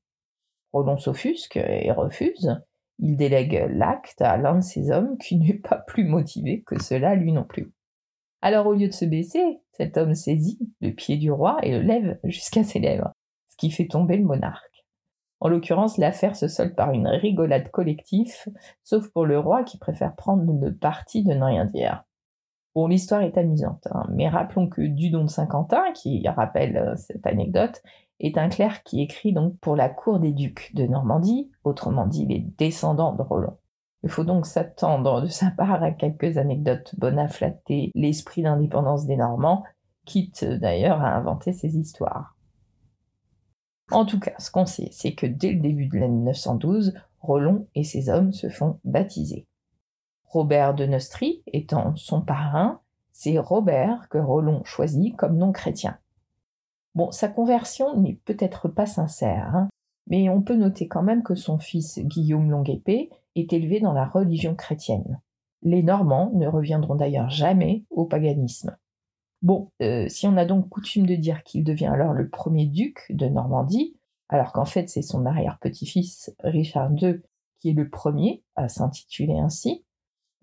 Rollon 0.73 0.97
s'offusque 0.97 1.55
et 1.55 1.93
refuse. 1.93 2.61
Il 2.99 3.15
délègue 3.15 3.67
l'acte 3.69 4.21
à 4.21 4.35
l'un 4.35 4.55
de 4.55 4.61
ses 4.61 4.91
hommes 4.91 5.17
qui 5.17 5.37
n'est 5.39 5.53
pas 5.53 5.77
plus 5.77 6.03
motivé 6.03 6.61
que 6.63 6.77
cela 6.83 7.15
lui 7.15 7.31
non 7.31 7.45
plus. 7.45 7.71
Alors 8.41 8.67
au 8.67 8.73
lieu 8.73 8.89
de 8.89 8.93
se 8.93 9.05
baisser, 9.05 9.61
cet 9.71 9.95
homme 9.95 10.13
saisit 10.13 10.59
le 10.81 10.91
pied 10.91 11.15
du 11.15 11.31
roi 11.31 11.57
et 11.63 11.71
le 11.71 11.81
lève 11.81 12.19
jusqu'à 12.25 12.65
ses 12.65 12.79
lèvres, 12.79 13.13
ce 13.47 13.55
qui 13.55 13.71
fait 13.71 13.87
tomber 13.87 14.17
le 14.17 14.25
monarque. 14.25 14.85
En 15.39 15.47
l'occurrence, 15.47 15.97
l'affaire 15.97 16.35
se 16.35 16.49
solde 16.49 16.75
par 16.75 16.91
une 16.91 17.07
rigolade 17.07 17.71
collective, 17.71 18.35
sauf 18.83 19.07
pour 19.07 19.25
le 19.25 19.39
roi 19.39 19.63
qui 19.63 19.77
préfère 19.77 20.17
prendre 20.17 20.51
le 20.51 20.75
parti 20.75 21.23
de 21.23 21.33
ne 21.33 21.45
rien 21.45 21.63
dire. 21.63 22.03
Bon, 22.75 22.87
l'histoire 22.87 23.21
est 23.21 23.37
amusante, 23.37 23.87
hein, 23.91 24.05
mais 24.11 24.27
rappelons 24.27 24.67
que 24.67 24.81
Dudon 24.81 25.23
de 25.23 25.29
Saint-Quentin, 25.29 25.93
qui 25.93 26.27
rappelle 26.27 26.75
euh, 26.75 26.95
cette 26.97 27.25
anecdote, 27.25 27.81
est 28.19 28.37
un 28.37 28.49
clerc 28.49 28.83
qui 28.83 29.01
écrit 29.01 29.31
donc 29.31 29.57
pour 29.59 29.77
la 29.77 29.87
cour 29.87 30.19
des 30.19 30.33
ducs 30.33 30.71
de 30.75 30.85
Normandie, 30.85 31.49
autrement 31.63 32.05
dit 32.05 32.25
les 32.25 32.39
descendants 32.39 33.13
de 33.13 33.21
Roland. 33.21 33.57
Il 34.03 34.09
faut 34.09 34.25
donc 34.25 34.45
s'attendre 34.45 35.21
de 35.21 35.27
sa 35.27 35.51
part 35.51 35.81
à 35.81 35.91
quelques 35.91 36.37
anecdotes 36.37 36.93
bonnes 36.97 37.17
à 37.17 37.29
flatter 37.29 37.91
l'esprit 37.95 38.43
d'indépendance 38.43 39.05
des 39.05 39.15
Normands, 39.15 39.63
quitte 40.05 40.43
d'ailleurs 40.43 41.01
à 41.01 41.15
inventer 41.15 41.53
ces 41.53 41.77
histoires. 41.77 42.35
En 43.89 44.05
tout 44.05 44.19
cas, 44.19 44.33
ce 44.37 44.51
qu'on 44.51 44.65
sait, 44.65 44.89
c'est 44.91 45.15
que 45.15 45.25
dès 45.25 45.53
le 45.53 45.61
début 45.61 45.87
de 45.87 45.97
l'année 45.97 46.23
912, 46.23 46.93
Rollon 47.21 47.67
et 47.73 47.85
ses 47.85 48.09
hommes 48.09 48.33
se 48.33 48.49
font 48.49 48.79
baptiser. 48.83 49.47
Robert 50.27 50.73
de 50.73 50.85
Neustrie 50.85 51.43
étant 51.47 51.95
son 51.95 52.21
parrain, 52.21 52.81
c'est 53.11 53.39
Robert 53.39 54.09
que 54.09 54.17
Rollon 54.17 54.63
choisit 54.65 55.15
comme 55.15 55.37
nom 55.37 55.51
chrétien. 55.51 55.97
Bon, 56.95 57.11
sa 57.11 57.27
conversion 57.27 57.99
n'est 57.99 58.19
peut-être 58.25 58.67
pas 58.67 58.85
sincère, 58.85 59.55
hein, 59.55 59.69
mais 60.07 60.29
on 60.29 60.41
peut 60.41 60.55
noter 60.55 60.87
quand 60.87 61.03
même 61.03 61.23
que 61.23 61.35
son 61.35 61.57
fils 61.57 61.99
Guillaume 61.99 62.51
Longuepée 62.51 63.09
est 63.35 63.53
élevé 63.53 63.79
dans 63.79 63.93
la 63.93 64.05
religion 64.05 64.55
chrétienne. 64.55 65.21
Les 65.61 65.83
Normands 65.83 66.31
ne 66.33 66.47
reviendront 66.47 66.95
d'ailleurs 66.95 67.29
jamais 67.29 67.85
au 67.89 68.05
paganisme. 68.05 68.77
Bon, 69.41 69.71
euh, 69.81 70.07
si 70.09 70.27
on 70.27 70.37
a 70.37 70.45
donc 70.45 70.69
coutume 70.69 71.05
de 71.05 71.15
dire 71.15 71.43
qu'il 71.43 71.63
devient 71.63 71.87
alors 71.87 72.13
le 72.13 72.29
premier 72.29 72.65
duc 72.65 73.05
de 73.09 73.27
Normandie, 73.27 73.95
alors 74.29 74.51
qu'en 74.51 74.65
fait 74.65 74.89
c'est 74.89 75.01
son 75.01 75.25
arrière-petit-fils 75.25 76.35
Richard 76.43 76.91
II 76.99 77.21
qui 77.59 77.69
est 77.69 77.73
le 77.73 77.89
premier 77.89 78.43
à 78.55 78.67
s'intituler 78.67 79.37
ainsi, 79.37 79.84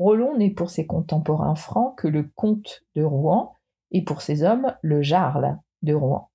Rollon 0.03 0.37
n'est 0.37 0.51
pour 0.51 0.71
ses 0.71 0.85
contemporains 0.85 1.55
francs 1.55 1.97
que 1.97 2.09
le 2.09 2.25
comte 2.25 2.83
de 2.97 3.05
Rouen 3.05 3.55
et 3.93 4.03
pour 4.03 4.21
ses 4.21 4.43
hommes 4.43 4.75
le 4.83 5.01
jarl 5.01 5.61
de 5.83 5.95
Rouen. 5.95 6.31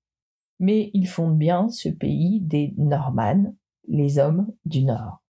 Mais 0.58 0.90
ils 0.94 1.06
fondent 1.06 1.36
bien 1.36 1.68
ce 1.68 1.90
pays 1.90 2.40
des 2.40 2.72
Normannes, 2.78 3.54
les 3.86 4.18
hommes 4.18 4.50
du 4.64 4.84
Nord. 4.84 5.22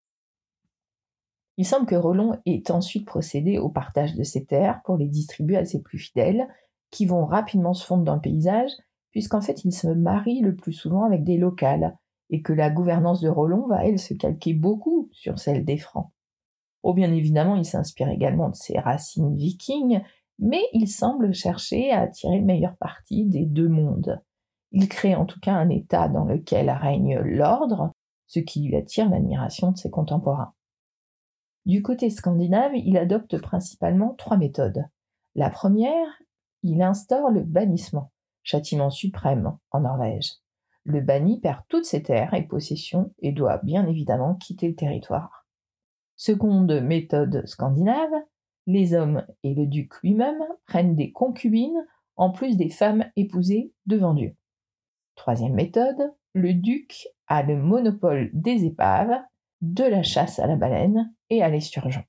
Il 1.57 1.67
semble 1.67 1.87
que 1.87 1.97
Rollon 1.97 2.39
ait 2.47 2.71
ensuite 2.71 3.07
procédé 3.07 3.59
au 3.59 3.71
partage 3.71 4.15
de 4.15 4.23
ses 4.23 4.45
terres 4.45 4.83
pour 4.85 4.97
les 4.97 5.09
distribuer 5.09 5.57
à 5.57 5.65
ses 5.65 5.83
plus 5.83 5.99
fidèles, 5.99 6.47
qui 6.93 7.07
vont 7.07 7.27
rapidement 7.27 7.75
se 7.75 7.85
fondre 7.85 8.05
dans 8.05 8.15
le 8.15 8.21
paysage, 8.21 8.71
puisqu'en 9.11 9.41
fait 9.41 9.65
il 9.65 9.73
se 9.73 9.89
marie 9.89 10.41
le 10.43 10.55
plus 10.55 10.73
souvent 10.73 11.03
avec 11.03 11.25
des 11.25 11.39
locales, 11.39 11.99
et 12.31 12.41
que 12.41 12.53
la 12.53 12.71
gouvernance 12.71 13.21
de 13.21 13.29
Rollon 13.29 13.67
va, 13.67 13.85
elle, 13.85 13.99
se 13.99 14.15
calquer 14.15 14.55
beaucoup 14.55 15.09
sur 15.11 15.41
celle 15.41 15.65
des 15.65 15.79
Francs. 15.79 16.13
Oh, 16.83 16.95
bien 16.95 17.13
évidemment, 17.13 17.57
il 17.57 17.65
s'inspire 17.65 18.09
également 18.09 18.51
de 18.51 18.55
ses 18.55 18.79
racines 18.79 19.37
vikings, 19.37 20.01
mais 20.39 20.63
il 20.73 20.89
semble 20.89 21.35
chercher 21.35 21.91
à 21.91 22.07
tirer 22.07 22.39
le 22.39 22.45
meilleur 22.45 22.77
parti 22.77 23.27
des 23.27 23.45
deux 23.45 23.69
mondes. 23.69 24.23
Il 24.71 24.89
crée 24.89 25.15
en 25.15 25.27
tout 25.27 25.41
cas 25.41 25.55
un 25.55 25.69
État 25.71 26.09
dans 26.09 26.25
lequel 26.25 26.71
règne 26.71 27.19
l'ordre, 27.19 27.93
ce 28.27 28.39
qui 28.39 28.63
lui 28.63 28.77
attire 28.77 29.09
l'admiration 29.09 29.73
de 29.73 29.79
ses 29.79 29.91
contemporains. 29.91 30.55
Du 31.67 31.83
côté 31.83 32.11
scandinave, 32.11 32.73
il 32.77 32.97
adopte 32.97 33.39
principalement 33.39 34.15
trois 34.15 34.37
méthodes. 34.37 34.87
La 35.35 35.51
première, 35.51 36.07
il 36.63 36.83
instaure 36.83 37.31
le 37.31 37.43
bannissement, 37.43 38.11
châtiment 38.43 38.91
suprême 38.91 39.57
en 39.71 39.81
Norvège. 39.81 40.33
Le 40.85 41.01
banni 41.01 41.41
perd 41.41 41.61
toutes 41.69 41.85
ses 41.85 42.03
terres 42.03 42.33
et 42.35 42.47
possessions 42.47 43.13
et 43.19 43.33
doit 43.33 43.59
bien 43.59 43.87
évidemment 43.87 44.35
quitter 44.37 44.69
le 44.69 44.75
territoire. 44.75 45.38
Seconde 46.19 46.83
méthode 46.83 47.47
scandinave, 47.47 48.11
les 48.67 48.93
hommes 48.93 49.25
et 49.45 49.55
le 49.55 49.67
duc 49.67 49.93
lui-même 50.03 50.43
prennent 50.67 50.97
des 50.97 51.13
concubines 51.13 51.87
en 52.17 52.31
plus 52.31 52.57
des 52.57 52.71
femmes 52.71 53.05
épousées 53.15 53.73
devant 53.87 54.15
Dieu. 54.15 54.35
Troisième 55.15 55.55
méthode, 55.55 56.13
le 56.35 56.55
duc 56.55 57.07
a 57.29 57.45
le 57.45 57.57
monopole 57.57 58.31
des 58.33 58.65
épaves, 58.65 59.17
de 59.61 59.85
la 59.85 60.03
chasse 60.03 60.41
à 60.41 60.49
la 60.49 60.57
baleine 60.57 61.15
et 61.31 61.41
à 61.41 61.49
l'esturgeon. 61.49 62.03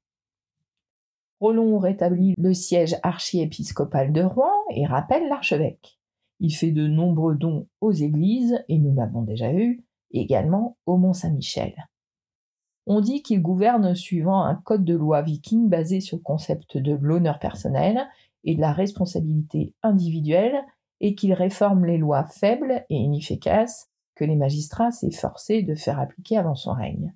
Rollon 1.40 1.78
rétablit 1.78 2.34
le 2.36 2.56
siège 2.56 2.98
archiépiscopal 3.04 4.12
de 4.12 4.24
Rouen 4.24 4.52
et 4.72 4.88
rappelle 4.88 5.28
l'archevêque. 5.28 6.00
Il 6.40 6.56
fait 6.56 6.72
de 6.72 6.88
nombreux 6.88 7.36
dons 7.36 7.68
aux 7.80 7.92
églises, 7.92 8.64
et 8.70 8.80
nous 8.80 8.96
l'avons 8.96 9.22
déjà 9.22 9.52
vu, 9.52 9.86
également 10.12 10.78
au 10.88 10.98
Mont-Saint-Michel. 10.98 11.76
On 12.86 13.02
dit 13.02 13.22
qu'il 13.22 13.42
gouverne 13.42 13.94
suivant 13.96 14.44
un 14.44 14.56
code 14.56 14.84
de 14.84 14.96
loi 14.96 15.22
viking 15.22 15.70
basé 15.70 16.02
sur 16.02 16.18
le 16.18 16.24
concept 16.24 16.78
de 16.78 16.98
l'honneur 17.00 17.40
personnel 17.40 18.08
et 18.44 18.56
de 18.56 18.62
la 18.62 18.72
responsabilité 18.72 19.74
individuelle, 19.84 20.64
et 21.02 21.16
qu'il 21.16 21.34
réforme 21.34 21.86
les 21.86 21.98
lois 21.98 22.26
faibles 22.26 22.86
et 22.90 22.96
inefficaces 22.96 23.90
que 24.16 24.26
les 24.26 24.36
magistrats 24.36 24.92
s'efforçaient 24.92 25.64
de 25.64 25.76
faire 25.76 26.00
appliquer 26.00 26.38
avant 26.38 26.56
son 26.56 26.74
règne. 26.74 27.16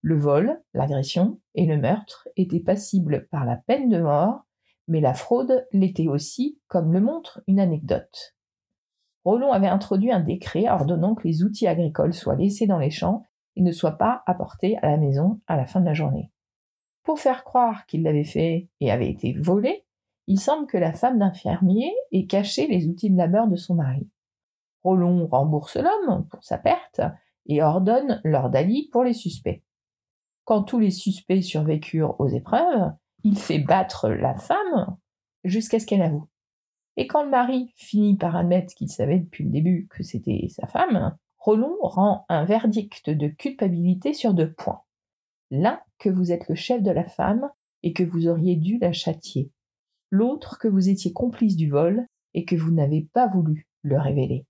Le 0.00 0.16
vol, 0.16 0.62
l'agression 0.74 1.40
et 1.54 1.66
le 1.66 1.76
meurtre 1.76 2.28
étaient 2.36 2.60
passibles 2.60 3.26
par 3.30 3.44
la 3.44 3.56
peine 3.56 3.88
de 3.88 3.98
mort, 3.98 4.44
mais 4.86 5.00
la 5.00 5.14
fraude 5.14 5.66
l'était 5.72 6.06
aussi, 6.06 6.60
comme 6.68 6.92
le 6.92 7.00
montre 7.00 7.42
une 7.48 7.58
anecdote. 7.58 8.36
Rollon 9.24 9.50
avait 9.50 9.66
introduit 9.66 10.12
un 10.12 10.20
décret 10.20 10.68
ordonnant 10.68 11.16
que 11.16 11.26
les 11.26 11.42
outils 11.42 11.66
agricoles 11.66 12.14
soient 12.14 12.36
laissés 12.36 12.68
dans 12.68 12.78
les 12.78 12.90
champs 12.90 13.24
ne 13.64 13.72
soient 13.72 13.98
pas 13.98 14.22
apportés 14.26 14.76
à 14.78 14.90
la 14.90 14.96
maison 14.96 15.40
à 15.46 15.56
la 15.56 15.66
fin 15.66 15.80
de 15.80 15.86
la 15.86 15.94
journée. 15.94 16.30
Pour 17.02 17.18
faire 17.18 17.44
croire 17.44 17.86
qu'il 17.86 18.02
l'avait 18.02 18.24
fait 18.24 18.68
et 18.80 18.90
avait 18.90 19.10
été 19.10 19.32
volé, 19.32 19.84
il 20.26 20.40
semble 20.40 20.66
que 20.66 20.76
la 20.76 20.92
femme 20.92 21.18
d'un 21.18 21.32
fermier 21.32 21.94
ait 22.10 22.26
caché 22.26 22.66
les 22.66 22.88
outils 22.88 23.10
de 23.10 23.16
labeur 23.16 23.46
de 23.46 23.56
son 23.56 23.74
mari. 23.74 24.08
Rollon 24.82 25.26
rembourse 25.26 25.76
l'homme 25.76 26.26
pour 26.28 26.42
sa 26.42 26.58
perte 26.58 27.00
et 27.46 27.62
ordonne 27.62 28.20
leur 28.24 28.50
d'ali 28.50 28.88
pour 28.92 29.04
les 29.04 29.12
suspects. 29.12 29.62
Quand 30.44 30.62
tous 30.62 30.78
les 30.78 30.90
suspects 30.90 31.42
survécurent 31.42 32.18
aux 32.20 32.28
épreuves, 32.28 32.92
il 33.24 33.38
fait 33.38 33.58
battre 33.58 34.08
la 34.08 34.34
femme 34.36 34.96
jusqu'à 35.44 35.78
ce 35.78 35.86
qu'elle 35.86 36.02
avoue. 36.02 36.28
Et 36.96 37.06
quand 37.06 37.24
le 37.24 37.30
mari 37.30 37.72
finit 37.76 38.16
par 38.16 38.36
admettre 38.36 38.74
qu'il 38.74 38.88
savait 38.88 39.18
depuis 39.18 39.44
le 39.44 39.50
début 39.50 39.88
que 39.90 40.02
c'était 40.02 40.46
sa 40.48 40.66
femme, 40.66 41.16
Rollon 41.46 41.76
rend 41.80 42.24
un 42.28 42.44
verdict 42.44 43.08
de 43.08 43.28
culpabilité 43.28 44.14
sur 44.14 44.34
deux 44.34 44.52
points. 44.52 44.82
L'un, 45.52 45.80
que 46.00 46.08
vous 46.08 46.32
êtes 46.32 46.48
le 46.48 46.56
chef 46.56 46.82
de 46.82 46.90
la 46.90 47.04
femme 47.04 47.48
et 47.84 47.92
que 47.92 48.02
vous 48.02 48.26
auriez 48.26 48.56
dû 48.56 48.78
la 48.78 48.92
châtier. 48.92 49.52
L'autre, 50.10 50.58
que 50.58 50.66
vous 50.66 50.88
étiez 50.88 51.12
complice 51.12 51.54
du 51.54 51.70
vol 51.70 52.04
et 52.34 52.44
que 52.44 52.56
vous 52.56 52.72
n'avez 52.72 53.08
pas 53.12 53.28
voulu 53.28 53.68
le 53.82 53.96
révéler. 53.96 54.44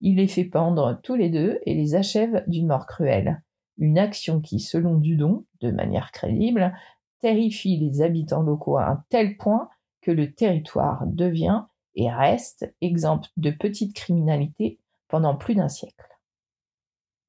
Il 0.00 0.16
les 0.16 0.26
fait 0.26 0.46
pendre 0.46 0.98
tous 1.02 1.16
les 1.16 1.28
deux 1.28 1.60
et 1.66 1.74
les 1.74 1.94
achève 1.94 2.44
d'une 2.46 2.68
mort 2.68 2.86
cruelle, 2.86 3.42
une 3.76 3.98
action 3.98 4.40
qui, 4.40 4.58
selon 4.58 4.94
Dudon, 4.94 5.44
de 5.60 5.70
manière 5.70 6.12
crédible, 6.12 6.74
terrifie 7.18 7.76
les 7.76 8.00
habitants 8.00 8.42
locaux 8.42 8.78
à 8.78 8.86
un 8.86 9.04
tel 9.10 9.36
point 9.36 9.68
que 10.00 10.10
le 10.10 10.32
territoire 10.32 11.06
devient 11.06 11.64
et 11.94 12.10
reste 12.10 12.74
exempt 12.80 13.28
de 13.36 13.50
petite 13.50 13.94
criminalité 13.94 14.78
pendant 15.10 15.36
plus 15.36 15.54
d'un 15.54 15.68
siècle. 15.68 16.08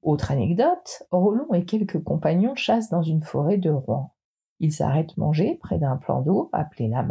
Autre 0.01 0.31
anecdote, 0.31 1.03
Rollon 1.11 1.53
et 1.53 1.65
quelques 1.65 2.01
compagnons 2.01 2.55
chassent 2.55 2.89
dans 2.89 3.03
une 3.03 3.23
forêt 3.23 3.57
de 3.57 3.69
Rouen. 3.69 4.15
Ils 4.59 4.71
s'arrêtent 4.71 5.17
manger 5.17 5.57
près 5.61 5.77
d'un 5.77 5.97
plan 5.97 6.21
d'eau 6.21 6.49
appelé 6.53 6.87
la. 6.87 7.05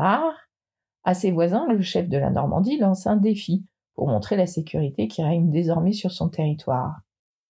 À 1.05 1.15
ses 1.15 1.31
voisins, 1.31 1.67
le 1.69 1.83
chef 1.83 2.09
de 2.09 2.17
la 2.17 2.31
Normandie 2.31 2.79
lance 2.79 3.07
un 3.07 3.17
défi 3.17 3.67
pour 3.95 4.09
montrer 4.09 4.37
la 4.37 4.47
sécurité 4.47 5.09
qui 5.09 5.23
règne 5.23 5.51
désormais 5.51 5.93
sur 5.93 6.11
son 6.11 6.29
territoire 6.29 7.01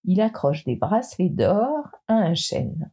il 0.05 0.21
accroche 0.21 0.65
des 0.65 0.77
bracelets 0.77 1.29
d'or 1.29 1.89
à 2.09 2.15
un 2.15 2.35
chêne. 2.35 2.91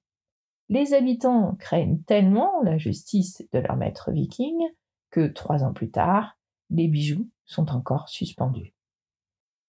Les 0.69 0.93
habitants 0.93 1.55
craignent 1.59 2.01
tellement 2.03 2.61
la 2.63 2.77
justice 2.77 3.43
de 3.53 3.59
leur 3.59 3.77
maître 3.77 4.11
viking 4.11 4.57
que 5.11 5.27
trois 5.27 5.63
ans 5.63 5.73
plus 5.73 5.89
tard, 5.89 6.37
les 6.69 6.87
bijoux 6.87 7.29
sont 7.45 7.71
encore 7.71 8.09
suspendus. 8.09 8.73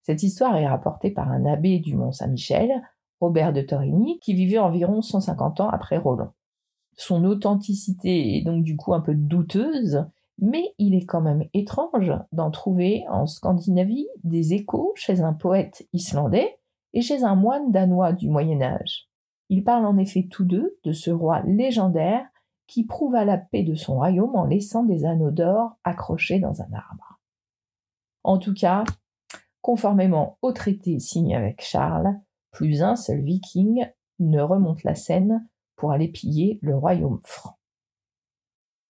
Cette 0.09 0.23
histoire 0.23 0.57
est 0.57 0.67
rapportée 0.67 1.11
par 1.11 1.31
un 1.31 1.45
abbé 1.45 1.81
du 1.81 1.95
Mont 1.95 2.13
Saint-Michel, 2.13 2.83
Robert 3.21 3.53
de 3.53 3.61
Torigny, 3.61 4.19
qui 4.21 4.33
vivait 4.33 4.57
environ 4.57 5.03
150 5.03 5.61
ans 5.61 5.69
après 5.69 5.99
Roland. 5.99 6.33
Son 6.97 7.27
authenticité 7.27 8.39
est 8.39 8.41
donc 8.41 8.65
du 8.65 8.75
coup 8.75 8.95
un 8.95 9.03
peu 9.03 9.15
douteuse, 9.15 10.07
mais 10.39 10.73
il 10.79 10.95
est 10.95 11.05
quand 11.05 11.21
même 11.21 11.45
étrange 11.53 12.11
d'en 12.33 12.51
trouver 12.51 13.05
en 13.11 13.27
Scandinavie 13.27 14.09
des 14.25 14.55
échos 14.55 14.95
chez 14.97 15.21
un 15.21 15.35
poète 15.35 15.87
islandais 15.93 16.59
et 16.95 17.03
chez 17.03 17.23
un 17.23 17.35
moine 17.35 17.71
danois 17.71 18.15
du 18.15 18.31
Moyen 18.31 18.63
Âge. 18.63 19.11
Ils 19.51 19.63
parlent 19.63 19.85
en 19.85 19.99
effet 19.99 20.27
tous 20.31 20.45
deux 20.47 20.79
de 20.85 20.93
ce 20.93 21.11
roi 21.11 21.43
légendaire 21.43 22.25
qui 22.67 22.85
prouva 22.85 23.27
la 23.27 23.37
paix 23.37 23.63
de 23.63 23.75
son 23.75 23.97
royaume 23.97 24.37
en 24.37 24.47
laissant 24.47 24.85
des 24.85 25.05
anneaux 25.05 25.33
d'or 25.33 25.77
accrochés 25.85 26.39
dans 26.39 26.63
un 26.63 26.73
arbre. 26.73 27.21
En 28.25 28.39
tout 28.39 28.55
cas, 28.55 28.85
conformément 29.61 30.39
au 30.43 30.53
traité 30.53 30.99
signé 30.99 31.35
avec 31.35 31.63
Charles, 31.63 32.15
plus 32.51 32.83
un 32.83 32.97
seul 32.97 33.21
viking 33.21 33.87
ne 34.19 34.41
remonte 34.41 34.85
la 34.85 34.95
Seine 34.95 35.49
pour 35.77 35.93
aller 35.93 36.09
piller 36.09 36.59
le 36.63 36.77
royaume 36.77 37.21
franc. 37.25 37.59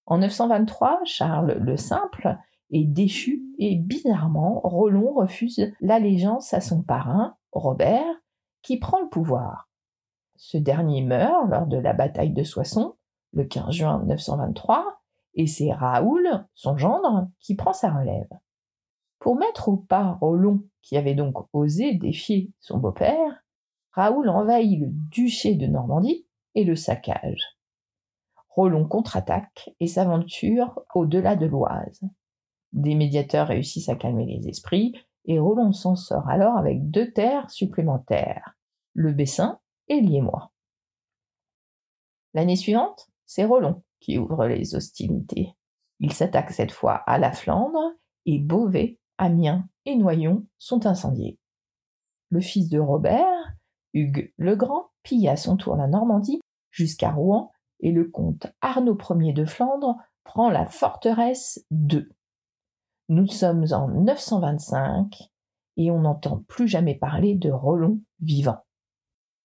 En 0.06 0.18
923, 0.18 1.00
Charles 1.04 1.58
le 1.58 1.76
Simple 1.76 2.38
est 2.70 2.84
déchu 2.84 3.42
et 3.58 3.76
bizarrement, 3.76 4.60
Rollon 4.64 5.12
refuse 5.12 5.72
l'allégeance 5.80 6.54
à 6.54 6.60
son 6.60 6.82
parrain, 6.82 7.36
Robert, 7.52 8.04
qui 8.62 8.78
prend 8.78 9.00
le 9.00 9.08
pouvoir. 9.08 9.68
Ce 10.36 10.56
dernier 10.56 11.02
meurt 11.02 11.48
lors 11.50 11.66
de 11.66 11.76
la 11.76 11.92
bataille 11.92 12.32
de 12.32 12.42
Soissons, 12.42 12.94
le 13.32 13.44
15 13.44 13.70
juin 13.70 14.04
923, 14.06 15.00
et 15.34 15.46
c'est 15.46 15.72
Raoul, 15.72 16.46
son 16.54 16.76
gendre, 16.76 17.28
qui 17.40 17.54
prend 17.54 17.72
sa 17.72 17.90
relève. 17.90 18.28
Pour 19.18 19.36
mettre 19.36 19.68
au 19.68 19.76
pas 19.76 20.12
Rollon, 20.20 20.64
qui 20.82 20.96
avait 20.96 21.14
donc 21.14 21.34
osé 21.52 21.94
défier 21.94 22.52
son 22.60 22.78
beau-père, 22.78 23.44
Raoul 23.92 24.28
envahit 24.28 24.80
le 24.80 24.88
duché 24.90 25.54
de 25.54 25.66
Normandie 25.66 26.26
et 26.54 26.64
le 26.64 26.76
saccage. 26.76 27.58
Rollon 28.48 28.86
contre-attaque 28.86 29.70
et 29.80 29.86
s'aventure 29.86 30.80
au-delà 30.94 31.36
de 31.36 31.46
l'Oise. 31.46 32.02
Des 32.72 32.94
médiateurs 32.94 33.48
réussissent 33.48 33.88
à 33.88 33.96
calmer 33.96 34.26
les 34.26 34.48
esprits 34.48 34.94
et 35.24 35.38
Rollon 35.38 35.72
s'en 35.72 35.96
sort 35.96 36.28
alors 36.28 36.56
avec 36.56 36.90
deux 36.90 37.12
terres 37.12 37.50
supplémentaires, 37.50 38.56
le 38.94 39.12
Bessin 39.12 39.60
et 39.88 40.00
Liémois. 40.00 40.52
L'année 42.34 42.56
suivante, 42.56 43.08
c'est 43.26 43.44
Rollon 43.44 43.82
qui 44.00 44.18
ouvre 44.18 44.46
les 44.46 44.74
hostilités. 44.74 45.54
Il 46.00 46.12
s'attaque 46.12 46.50
cette 46.50 46.72
fois 46.72 46.94
à 46.94 47.18
la 47.18 47.32
Flandre 47.32 47.92
et 48.26 48.38
Beauvais, 48.38 48.98
Amiens 49.18 49.68
et 49.84 49.96
Noyon 49.96 50.46
sont 50.58 50.86
incendiés. 50.86 51.38
Le 52.30 52.40
fils 52.40 52.68
de 52.68 52.78
Robert, 52.78 53.26
Hugues 53.94 54.32
le 54.36 54.56
Grand, 54.56 54.90
pille 55.02 55.28
à 55.28 55.36
son 55.36 55.56
tour 55.56 55.76
la 55.76 55.86
Normandie 55.86 56.40
jusqu'à 56.70 57.10
Rouen 57.10 57.52
et 57.80 57.92
le 57.92 58.04
comte 58.04 58.46
Arnaud 58.60 58.98
Ier 59.18 59.32
de 59.32 59.44
Flandre 59.44 59.96
prend 60.24 60.50
la 60.50 60.66
forteresse 60.66 61.64
de. 61.70 62.10
Nous 63.08 63.26
sommes 63.26 63.66
en 63.72 63.88
925 63.88 65.30
et 65.76 65.90
on 65.90 66.00
n'entend 66.00 66.44
plus 66.48 66.68
jamais 66.68 66.94
parler 66.94 67.34
de 67.34 67.50
Rollon 67.50 68.00
vivant. 68.20 68.64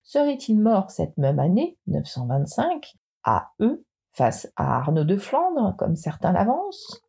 Serait-il 0.03 0.59
mort 0.59 0.91
cette 0.91 1.17
même 1.17 1.39
année, 1.39 1.77
925, 1.87 2.95
à 3.23 3.51
eux, 3.61 3.85
face 4.11 4.51
à 4.57 4.77
Arnaud 4.79 5.05
de 5.05 5.15
Flandre, 5.15 5.75
comme 5.77 5.95
certains 5.95 6.33
l'avancent, 6.33 6.99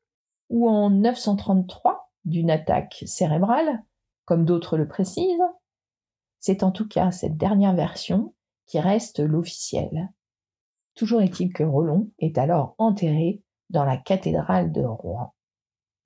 ou 0.49 0.69
en 0.69 0.91
933 0.91 2.04
d'une 2.25 2.51
attaque 2.51 3.03
cérébrale, 3.07 3.83
comme 4.25 4.45
d'autres 4.45 4.77
le 4.77 4.89
précisent 4.89 5.43
C'est 6.41 6.63
en 6.63 6.71
tout 6.71 6.89
cas 6.89 7.11
cette 7.11 7.37
dernière 7.37 7.75
version 7.75 8.35
qui 8.67 8.81
reste 8.81 9.21
l'officielle. 9.21 10.11
Toujours 10.95 11.23
est-il 11.23 11.53
que 11.53 11.65
Rollon 11.65 12.11
est 12.19 12.39
alors 12.39 12.75
enterré 12.79 13.43
dans 13.71 13.85
la 13.85 13.97
cathédrale 13.97 14.73
de 14.73 14.83
Rouen. 14.83 15.35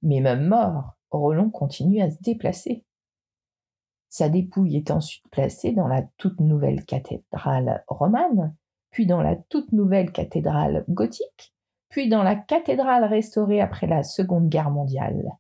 Mais 0.03 0.21
même 0.21 0.47
mort, 0.47 0.95
Rollon 1.11 1.51
continue 1.51 2.01
à 2.01 2.11
se 2.11 2.21
déplacer. 2.23 2.85
Sa 4.09 4.29
dépouille 4.29 4.77
est 4.77 4.91
ensuite 4.91 5.29
placée 5.31 5.73
dans 5.73 5.87
la 5.87 6.03
toute 6.17 6.41
nouvelle 6.41 6.85
cathédrale 6.85 7.85
romane, 7.89 8.57
puis 8.91 9.07
dans 9.07 9.21
la 9.21 9.37
toute 9.37 9.73
nouvelle 9.73 10.13
cathédrale 10.13 10.85
gothique, 10.89 11.55
puis 11.91 12.09
dans 12.09 12.23
la 12.23 12.37
cathédrale 12.37 13.05
restaurée 13.05 13.61
après 13.61 13.87
la 13.87 14.03
Seconde 14.03 14.49
Guerre 14.49 14.71
mondiale. 14.71 15.37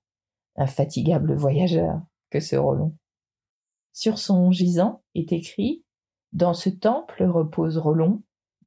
Infatigable 0.60 1.36
voyageur 1.36 2.00
que 2.30 2.40
ce 2.40 2.56
Rollon. 2.56 2.96
Sur 3.92 4.18
son 4.18 4.50
gisant 4.50 5.02
est 5.14 5.32
écrit 5.32 5.84
Dans 6.32 6.52
ce 6.52 6.68
temple 6.68 7.22
repose 7.22 7.78
Rollon, 7.78 8.22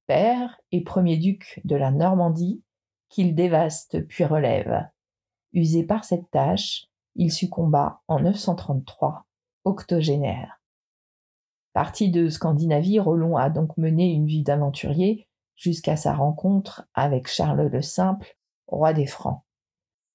père 0.07 0.61
et 0.71 0.85
premier 0.85 1.17
duc 1.17 1.59
de 1.65 1.75
la 1.75 1.91
Normandie, 1.91 2.63
qu'il 3.09 3.35
dévaste 3.35 4.07
puis 4.07 4.23
relève. 4.23 4.87
Usé 5.51 5.83
par 5.83 6.05
cette 6.05 6.31
tâche, 6.31 6.85
il 7.15 7.29
succomba 7.29 8.01
en 8.07 8.21
933, 8.21 9.25
octogénaire. 9.65 10.61
Parti 11.73 12.09
de 12.09 12.29
Scandinavie, 12.29 12.99
Rollon 12.99 13.35
a 13.35 13.49
donc 13.49 13.75
mené 13.75 14.13
une 14.13 14.27
vie 14.27 14.43
d'aventurier 14.43 15.27
jusqu'à 15.55 15.97
sa 15.97 16.13
rencontre 16.13 16.87
avec 16.93 17.27
Charles 17.27 17.67
le 17.67 17.81
Simple, 17.81 18.37
roi 18.67 18.93
des 18.93 19.07
Francs. 19.07 19.43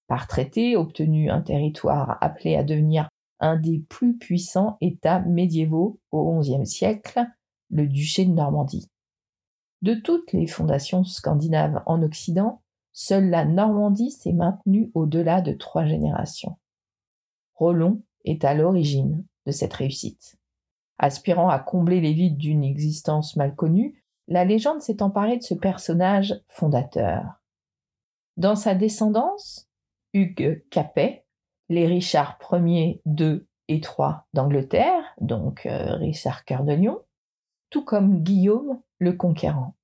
Par 0.07 0.29
traité, 0.29 0.77
obtenu 0.77 1.31
un 1.31 1.41
territoire 1.41 2.19
appelé 2.21 2.57
à 2.57 2.63
devenir 2.63 3.09
un 3.41 3.57
des 3.57 3.81
plus 3.81 4.17
puissants 4.17 4.77
États 4.81 5.21
médiévaux 5.21 5.99
au 6.11 6.39
XIe 6.41 6.67
siècle, 6.67 7.27
le 7.71 7.87
duché 7.87 8.25
de 8.25 8.33
Normandie. 8.33 8.89
De 9.83 9.95
toutes 9.95 10.33
les 10.33 10.47
fondations 10.47 11.05
scandinaves 11.05 11.83
en 11.87 12.03
Occident, 12.03 12.63
seule 12.93 13.29
la 13.29 13.45
Normandie 13.45 14.11
s'est 14.11 14.33
maintenue 14.33 14.91
au-delà 14.95 15.43
de 15.43 15.53
trois 15.53 15.85
générations. 15.85 16.57
Rollon 17.55 18.03
est 18.25 18.45
à 18.45 18.55
l'origine 18.55 19.25
de 19.45 19.53
cette 19.53 19.75
réussite. 19.75 20.37
Aspirant 20.99 21.49
à 21.49 21.59
combler 21.59 22.01
les 22.01 22.15
vides 22.15 22.39
d'une 22.39 22.65
existence 22.65 23.37
mal 23.37 23.55
connue, 23.55 24.03
la 24.29 24.45
légende 24.45 24.81
s'est 24.81 25.03
emparée 25.03 25.37
de 25.37 25.43
ce 25.43 25.55
personnage 25.55 26.41
fondateur. 26.49 27.41
Dans 28.37 28.57
sa 28.57 28.75
descendance, 28.75 29.69
Hugues 30.17 30.65
Capet, 30.71 31.27
les 31.69 31.87
Richard 31.87 32.39
Ier, 32.51 33.03
II 33.05 33.43
et 33.69 33.77
III 33.77 34.15
d'Angleterre, 34.33 35.05
donc 35.21 35.67
euh, 35.67 35.97
Richard 35.97 36.47
Cœur 36.47 36.65
de 36.65 36.73
Lion, 36.73 37.03
tout 37.69 37.85
comme 37.85 38.23
Guillaume 38.23 38.81
le 38.99 39.13
Conquérant. 39.13 39.77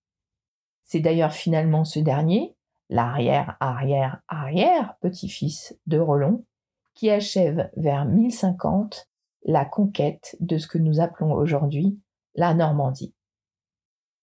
C'est 0.85 1.01
d'ailleurs 1.01 1.35
finalement 1.35 1.85
ce 1.85 1.99
dernier, 1.99 2.57
l'arrière-arrière-arrière 2.89 4.95
petit-fils 5.03 5.79
de 5.87 5.99
Rollon, 5.99 6.47
qui 6.95 7.11
achève 7.11 7.71
vers 7.77 8.07
1050 8.07 9.11
la 9.45 9.67
conquête 9.67 10.35
de 10.41 10.57
ce 10.57 10.67
que 10.67 10.79
nous 10.79 11.01
appelons 11.01 11.35
aujourd'hui 11.35 12.01
la 12.35 12.55
Normandie. 12.55 13.15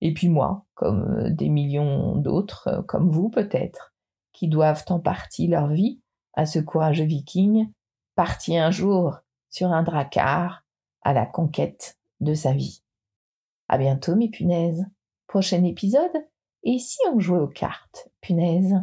Et 0.02 0.12
puis 0.14 0.30
moi, 0.30 0.66
comme 0.74 1.20
euh, 1.20 1.30
des 1.30 1.50
millions 1.50 2.16
d'autres, 2.16 2.68
euh, 2.68 2.82
comme 2.82 3.12
vous 3.12 3.30
peut-être, 3.30 3.94
qui 4.34 4.48
doivent 4.48 4.86
en 4.90 5.00
partie 5.00 5.48
leur 5.48 5.68
vie 5.68 6.02
à 6.34 6.46
ce 6.46 6.60
courageux 6.60 7.06
viking, 7.06 7.72
parti 8.16 8.58
un 8.58 8.72
jour 8.72 9.20
sur 9.50 9.72
un 9.72 9.84
dracard 9.84 10.64
à 11.02 11.14
la 11.14 11.26
conquête 11.26 11.98
de 12.20 12.34
sa 12.34 12.54
vie. 12.54 12.84
À 13.68 13.78
bientôt 13.78 14.16
mes 14.16 14.30
punaises. 14.30 14.86
Prochain 15.28 15.64
épisode, 15.64 16.26
et 16.64 16.80
si 16.80 16.98
on 17.14 17.20
jouait 17.20 17.40
aux 17.40 17.48
cartes, 17.48 18.10
punaise 18.20 18.76